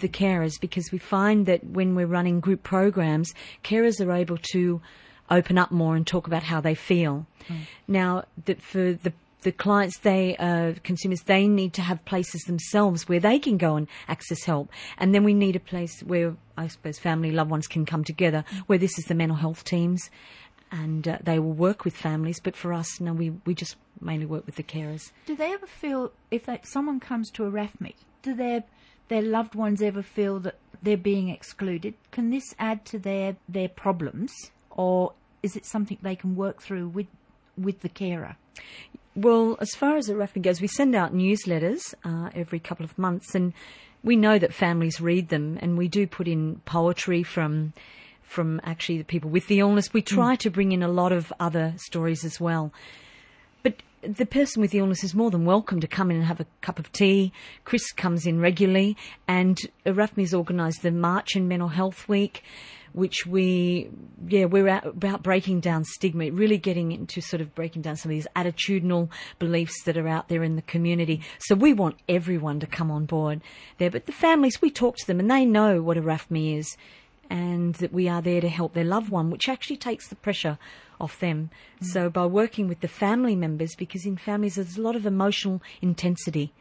the 0.00 0.08
carers 0.08 0.58
because 0.58 0.90
we 0.90 0.96
find 0.96 1.44
that 1.44 1.62
when 1.62 1.94
we're 1.94 2.06
running 2.06 2.40
group 2.40 2.62
programs, 2.62 3.34
carers 3.62 4.00
are 4.00 4.12
able 4.12 4.38
to 4.52 4.80
open 5.30 5.58
up 5.58 5.70
more 5.70 5.94
and 5.94 6.06
talk 6.06 6.26
about 6.26 6.44
how 6.44 6.60
they 6.60 6.74
feel. 6.74 7.26
Mm. 7.48 7.56
Now, 7.86 8.24
that 8.46 8.62
for 8.62 8.94
the 8.94 9.12
the 9.42 9.52
clients, 9.52 9.98
they 9.98 10.36
uh, 10.36 10.74
consumers, 10.82 11.22
they 11.22 11.48
need 11.48 11.72
to 11.74 11.82
have 11.82 12.04
places 12.04 12.42
themselves 12.42 13.08
where 13.08 13.20
they 13.20 13.38
can 13.38 13.56
go 13.56 13.76
and 13.76 13.88
access 14.08 14.44
help, 14.44 14.70
and 14.98 15.14
then 15.14 15.24
we 15.24 15.34
need 15.34 15.56
a 15.56 15.60
place 15.60 16.00
where 16.02 16.36
I 16.56 16.68
suppose 16.68 16.98
family, 16.98 17.30
loved 17.30 17.50
ones 17.50 17.66
can 17.66 17.86
come 17.86 18.04
together. 18.04 18.44
Where 18.66 18.78
this 18.78 18.98
is 18.98 19.06
the 19.06 19.14
mental 19.14 19.36
health 19.36 19.64
teams, 19.64 20.10
and 20.70 21.06
uh, 21.08 21.18
they 21.22 21.38
will 21.38 21.52
work 21.52 21.84
with 21.84 21.96
families. 21.96 22.40
But 22.40 22.56
for 22.56 22.72
us, 22.72 23.00
no, 23.00 23.12
we 23.12 23.30
we 23.44 23.54
just 23.54 23.76
mainly 24.00 24.26
work 24.26 24.46
with 24.46 24.56
the 24.56 24.62
carers. 24.62 25.12
Do 25.26 25.36
they 25.36 25.52
ever 25.52 25.66
feel 25.66 26.12
if 26.30 26.46
they, 26.46 26.60
someone 26.64 27.00
comes 27.00 27.30
to 27.32 27.42
ARAFMI, 27.44 27.94
do 28.22 28.34
their 28.34 28.64
their 29.08 29.22
loved 29.22 29.54
ones 29.54 29.82
ever 29.82 30.02
feel 30.02 30.38
that 30.40 30.56
they're 30.82 30.96
being 30.96 31.28
excluded? 31.28 31.94
Can 32.10 32.30
this 32.30 32.54
add 32.58 32.84
to 32.86 32.98
their 32.98 33.36
their 33.48 33.68
problems, 33.68 34.32
or 34.70 35.12
is 35.42 35.56
it 35.56 35.66
something 35.66 35.98
they 36.02 36.16
can 36.16 36.36
work 36.36 36.60
through 36.62 36.88
with 36.88 37.08
with 37.56 37.80
the 37.80 37.88
carer? 37.88 38.36
Well, 39.16 39.56
as 39.60 39.70
far 39.74 39.96
as 39.96 40.08
ARAFMI 40.08 40.42
goes, 40.42 40.60
we 40.60 40.68
send 40.68 40.94
out 40.94 41.12
newsletters 41.12 41.94
uh, 42.04 42.30
every 42.34 42.60
couple 42.60 42.84
of 42.84 42.96
months, 42.96 43.34
and 43.34 43.52
we 44.02 44.16
know 44.16 44.38
that 44.38 44.54
families 44.54 45.00
read 45.00 45.28
them, 45.28 45.58
and 45.60 45.76
we 45.76 45.88
do 45.88 46.06
put 46.06 46.28
in 46.28 46.60
poetry 46.64 47.22
from 47.22 47.72
from 48.22 48.60
actually 48.62 48.96
the 48.96 49.04
people 49.04 49.28
with 49.28 49.48
the 49.48 49.58
illness. 49.58 49.92
We 49.92 50.02
try 50.02 50.36
mm. 50.36 50.38
to 50.38 50.50
bring 50.50 50.70
in 50.70 50.84
a 50.84 50.88
lot 50.88 51.10
of 51.10 51.32
other 51.40 51.74
stories 51.76 52.24
as 52.24 52.40
well. 52.40 52.72
The 54.02 54.24
person 54.24 54.62
with 54.62 54.70
the 54.70 54.78
illness 54.78 55.04
is 55.04 55.14
more 55.14 55.30
than 55.30 55.44
welcome 55.44 55.78
to 55.80 55.86
come 55.86 56.10
in 56.10 56.16
and 56.16 56.24
have 56.24 56.40
a 56.40 56.46
cup 56.62 56.78
of 56.78 56.90
tea. 56.90 57.34
Chris 57.64 57.92
comes 57.92 58.24
in 58.24 58.40
regularly, 58.40 58.96
and 59.28 59.60
uh, 59.84 59.90
RAFMI's 59.90 60.32
organised 60.32 60.80
the 60.80 60.90
March 60.90 61.36
in 61.36 61.48
Mental 61.48 61.68
Health 61.68 62.08
Week, 62.08 62.42
which 62.94 63.26
we, 63.26 63.90
yeah, 64.26 64.46
we're 64.46 64.68
about 64.68 65.22
breaking 65.22 65.60
down 65.60 65.84
stigma, 65.84 66.30
really 66.32 66.56
getting 66.56 66.92
into 66.92 67.20
sort 67.20 67.42
of 67.42 67.54
breaking 67.54 67.82
down 67.82 67.96
some 67.96 68.10
of 68.10 68.14
these 68.14 68.26
attitudinal 68.34 69.10
beliefs 69.38 69.82
that 69.84 69.98
are 69.98 70.08
out 70.08 70.28
there 70.28 70.42
in 70.42 70.56
the 70.56 70.62
community. 70.62 71.20
So 71.38 71.54
we 71.54 71.74
want 71.74 71.96
everyone 72.08 72.58
to 72.60 72.66
come 72.66 72.90
on 72.90 73.04
board 73.04 73.42
there. 73.76 73.90
But 73.90 74.06
the 74.06 74.12
families, 74.12 74.62
we 74.62 74.70
talk 74.70 74.96
to 74.96 75.06
them 75.06 75.20
and 75.20 75.30
they 75.30 75.44
know 75.44 75.82
what 75.82 75.98
a 75.98 76.02
RAFMI 76.02 76.56
is 76.56 76.74
and 77.28 77.74
that 77.74 77.92
we 77.92 78.08
are 78.08 78.22
there 78.22 78.40
to 78.40 78.48
help 78.48 78.72
their 78.72 78.82
loved 78.82 79.10
one, 79.10 79.30
which 79.30 79.48
actually 79.48 79.76
takes 79.76 80.08
the 80.08 80.16
pressure 80.16 80.58
off 81.00 81.18
them. 81.20 81.50
Mm. 81.82 81.86
So 81.86 82.10
by 82.10 82.26
working 82.26 82.68
with 82.68 82.80
the 82.80 82.88
family 82.88 83.36
members, 83.36 83.74
because 83.76 84.04
in 84.06 84.16
families 84.16 84.54
there's 84.56 84.76
a 84.76 84.82
lot 84.82 84.96
of 84.96 85.06
emotional 85.06 85.62
intensity, 85.80 86.52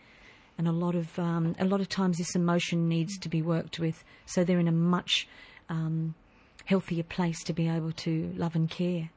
and 0.57 0.67
a 0.67 0.71
lot 0.71 0.95
of 0.95 1.17
um, 1.17 1.55
a 1.59 1.65
lot 1.65 1.81
of 1.81 1.87
times 1.89 2.17
this 2.17 2.35
emotion 2.35 2.89
needs 2.89 3.17
to 3.19 3.29
be 3.29 3.41
worked 3.41 3.79
with, 3.79 4.03
so 4.25 4.43
they're 4.43 4.59
in 4.59 4.67
a 4.67 4.73
much 4.73 5.27
um, 5.69 6.15
healthier 6.65 7.03
place 7.03 7.43
to 7.43 7.53
be 7.53 7.67
able 7.67 7.91
to 7.93 8.33
love 8.35 8.55
and 8.55 8.69
care. 8.69 9.09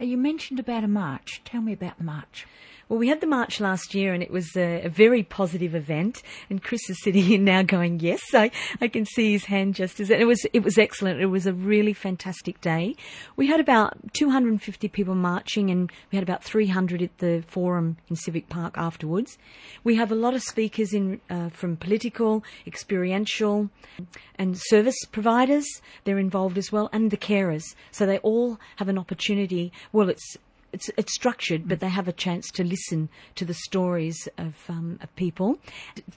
You 0.00 0.16
mentioned 0.16 0.60
about 0.60 0.84
a 0.84 0.88
march. 0.88 1.42
Tell 1.44 1.60
me 1.60 1.72
about 1.72 1.98
the 1.98 2.04
march. 2.04 2.46
Well, 2.88 2.98
we 2.98 3.08
had 3.08 3.20
the 3.20 3.26
march 3.26 3.60
last 3.60 3.94
year 3.94 4.14
and 4.14 4.22
it 4.22 4.30
was 4.30 4.56
a, 4.56 4.84
a, 4.84 4.88
very 4.88 5.22
positive 5.22 5.74
event. 5.74 6.22
And 6.48 6.62
Chris 6.62 6.88
is 6.88 7.02
sitting 7.02 7.22
here 7.22 7.38
now 7.38 7.62
going, 7.62 8.00
yes, 8.00 8.22
I, 8.32 8.50
I 8.80 8.88
can 8.88 9.04
see 9.04 9.32
his 9.32 9.44
hand 9.44 9.74
just 9.74 10.00
as 10.00 10.08
it 10.08 10.26
was, 10.26 10.46
it 10.54 10.64
was 10.64 10.78
excellent. 10.78 11.20
It 11.20 11.26
was 11.26 11.46
a 11.46 11.52
really 11.52 11.92
fantastic 11.92 12.62
day. 12.62 12.96
We 13.36 13.46
had 13.46 13.60
about 13.60 14.14
250 14.14 14.88
people 14.88 15.14
marching 15.14 15.68
and 15.68 15.92
we 16.10 16.16
had 16.16 16.22
about 16.22 16.42
300 16.42 17.02
at 17.02 17.18
the 17.18 17.44
forum 17.46 17.98
in 18.08 18.16
Civic 18.16 18.48
Park 18.48 18.78
afterwards. 18.78 19.36
We 19.84 19.96
have 19.96 20.10
a 20.10 20.14
lot 20.16 20.32
of 20.32 20.42
speakers 20.42 20.94
in, 20.94 21.20
uh, 21.28 21.50
from 21.50 21.76
political, 21.76 22.42
experiential 22.66 23.68
and 24.36 24.56
service 24.56 24.96
providers. 25.12 25.66
They're 26.04 26.18
involved 26.18 26.56
as 26.56 26.72
well 26.72 26.88
and 26.94 27.10
the 27.10 27.18
carers. 27.18 27.64
So 27.90 28.06
they 28.06 28.18
all 28.20 28.58
have 28.76 28.88
an 28.88 28.96
opportunity. 28.96 29.72
Well, 29.92 30.08
it's 30.08 30.38
it's, 30.72 30.90
it's 30.96 31.14
structured, 31.14 31.66
but 31.66 31.80
they 31.80 31.88
have 31.88 32.08
a 32.08 32.12
chance 32.12 32.50
to 32.52 32.64
listen 32.64 33.08
to 33.36 33.44
the 33.44 33.54
stories 33.54 34.28
of, 34.36 34.54
um, 34.68 34.98
of 35.02 35.14
people. 35.16 35.58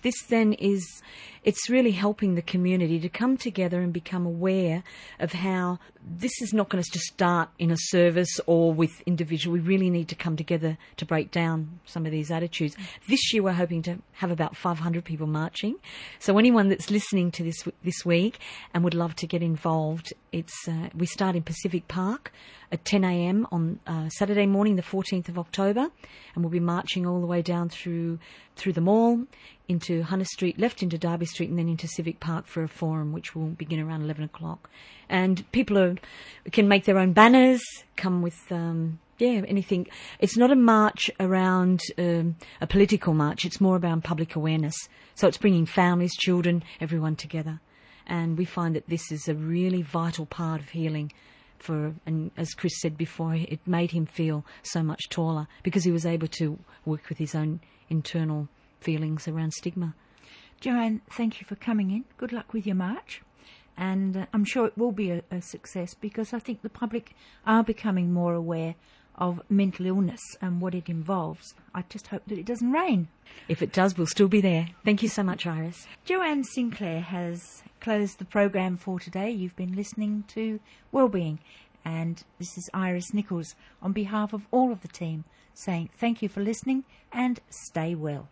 This 0.02 0.16
then 0.28 0.54
is, 0.54 1.02
it's 1.44 1.70
really 1.70 1.92
helping 1.92 2.36
the 2.36 2.42
community 2.42 3.00
to 3.00 3.10
come 3.10 3.38
together 3.38 3.82
and 3.82 3.94
become 3.94 4.26
aware 4.26 4.84
of 5.20 5.34
how 5.34 5.80
this 6.04 6.42
is 6.42 6.54
not 6.54 6.70
going 6.70 6.84
to 6.84 6.92
just 6.92 7.06
start 7.06 7.50
in 7.60 7.72
a 7.72 7.78
service 7.78 8.40
or 8.46 8.74
with 8.74 9.02
individual. 9.06 9.54
We 9.54 9.60
really 9.60 9.90
need 9.90 10.10
to 10.10 10.16
come 10.16 10.36
together 10.36 10.78
to 10.98 11.06
break 11.06 11.32
down 11.32 11.80
some 11.86 12.06
of 12.06 12.12
these 12.12 12.32
attitudes. 12.32 12.76
This 13.08 13.34
year 13.34 13.44
we're 13.44 13.54
hoping 13.54 13.82
to 13.84 14.00
have 14.14 14.32
about 14.32 14.58
500 14.58 15.06
people 15.06 15.28
marching. 15.28 15.76
So 16.20 16.38
anyone 16.38 16.70
that's 16.70 16.92
listening 16.92 17.32
to 17.32 17.44
this 17.44 17.64
this 17.84 18.06
week 18.06 18.40
and 18.74 18.84
would 18.84 18.96
love 18.96 19.16
to 19.18 19.28
get 19.28 19.42
involved, 19.42 20.14
it's 20.32 20.68
uh, 20.68 20.90
we 20.94 21.06
start 21.06 21.36
in 21.36 21.44
Pacific 21.44 21.88
Park 21.88 22.32
at 22.72 22.86
10 22.86 23.04
a.m. 23.04 23.48
on 23.52 23.80
uh, 23.86 24.10
Saturday 24.10 24.46
morning, 24.46 24.76
the 24.76 24.82
14th 24.82 25.30
of 25.30 25.38
October, 25.38 25.90
and 26.36 26.44
we'll 26.44 26.50
be 26.50 26.60
marching 26.60 27.06
all 27.06 27.20
the 27.20 27.28
way 27.28 27.42
down 27.42 27.70
through 27.70 28.20
through 28.56 28.74
the 28.74 28.82
mall 28.82 29.26
into 29.68 30.04
Hunter 30.04 30.26
Street, 30.26 30.60
left 30.60 30.84
into 30.84 30.98
Darby 30.98 31.26
Street, 31.26 31.50
and 31.50 31.58
then 31.58 31.70
into 31.70 31.88
Civic 31.88 32.20
Park 32.20 32.46
for 32.46 32.64
a 32.64 32.68
forum, 32.68 33.12
which 33.12 33.34
will 33.36 33.48
begin 33.48 33.80
around 33.80 34.04
11 34.04 34.24
o'clock. 34.24 34.70
And 35.10 35.50
people 35.52 35.78
are, 35.78 35.96
can 36.52 36.68
make 36.68 36.86
their 36.86 36.98
own 36.98 37.14
banners, 37.14 37.62
come 37.96 38.22
with. 38.22 38.40
Um, 38.52 39.00
yeah, 39.18 39.44
anything. 39.48 39.88
It's 40.18 40.36
not 40.36 40.50
a 40.50 40.56
march 40.56 41.12
around 41.20 41.82
um, 42.00 42.38
a 42.60 42.66
political 42.66 43.14
march. 43.14 43.46
It's 43.46 43.62
more 43.62 43.76
about 43.76 44.04
public 44.04 44.36
awareness. 44.36 44.76
So 45.14 45.28
it's 45.28 45.38
bringing 45.38 45.68
families, 45.68 46.16
children, 46.18 46.64
everyone 46.80 47.16
together. 47.16 47.60
And 48.08 48.36
we 48.36 48.46
find 48.46 48.76
that 48.76 48.90
this 48.90 49.12
is 49.12 49.28
a 49.28 49.36
really 49.36 49.84
vital 49.84 50.26
part 50.26 50.60
of 50.60 50.70
healing 50.70 51.12
for, 51.62 51.94
and 52.06 52.32
as 52.38 52.54
Chris 52.54 52.80
said 52.80 52.98
before, 52.98 53.36
it 53.36 53.60
made 53.66 53.92
him 53.92 54.06
feel 54.06 54.46
so 54.64 54.82
much 54.84 55.10
taller 55.10 55.48
because 55.64 55.84
he 55.84 55.92
was 55.92 56.06
able 56.06 56.28
to 56.28 56.60
work 56.86 57.10
with 57.10 57.18
his 57.18 57.36
own 57.36 57.60
internal 57.90 58.48
feelings 58.80 59.28
around 59.28 59.54
stigma. 59.54 59.94
Joanne, 60.60 61.02
thank 61.10 61.42
you 61.42 61.48
for 61.48 61.56
coming 61.56 61.92
in. 61.92 62.06
Good 62.18 62.32
luck 62.32 62.54
with 62.54 62.66
your 62.66 62.76
march. 62.76 63.22
And 63.78 64.16
uh, 64.16 64.26
I'm 64.34 64.46
sure 64.46 64.68
it 64.68 64.78
will 64.78 64.92
be 64.92 65.12
a, 65.12 65.24
a 65.32 65.42
success 65.42 65.94
because 65.94 66.34
I 66.34 66.40
think 66.40 66.62
the 66.62 66.70
public 66.70 67.16
are 67.46 67.64
becoming 67.64 68.14
more 68.14 68.34
aware 68.34 68.76
of 69.22 69.40
mental 69.50 69.86
illness 69.86 70.20
and 70.42 70.60
what 70.60 70.74
it 70.74 70.90
involves. 70.90 71.54
I 71.76 71.84
just 71.88 72.08
hope 72.08 72.24
that 72.26 72.40
it 72.40 72.46
doesn't 72.46 72.72
rain. 72.72 73.08
If 73.48 73.62
it 73.62 73.72
does, 73.72 73.96
we'll 73.96 74.08
still 74.08 74.28
be 74.28 74.42
there. 74.42 74.68
Thank 74.84 75.04
you 75.04 75.10
so 75.10 75.22
much, 75.22 75.46
Iris. 75.46 75.88
Joanne 76.04 76.44
Sinclair 76.44 77.00
has 77.02 77.62
closed 77.80 78.18
the 78.18 78.26
program 78.26 78.78
for 78.78 79.00
today. 79.00 79.30
You've 79.30 79.56
been 79.56 79.76
listening 79.76 80.24
to 80.30 80.60
Wellbeing, 80.92 81.40
and 81.86 82.24
this 82.40 82.58
is 82.58 82.70
Iris 82.74 83.14
Nichols 83.14 83.56
on 83.82 83.94
behalf 83.94 84.34
of 84.34 84.48
all 84.50 84.72
of 84.72 84.82
the 84.82 84.88
team 84.88 85.24
saying 85.54 85.92
thank 85.96 86.24
you 86.24 86.28
for 86.28 86.42
listening 86.42 86.84
and 87.12 87.40
stay 87.50 87.94
well. 87.94 88.28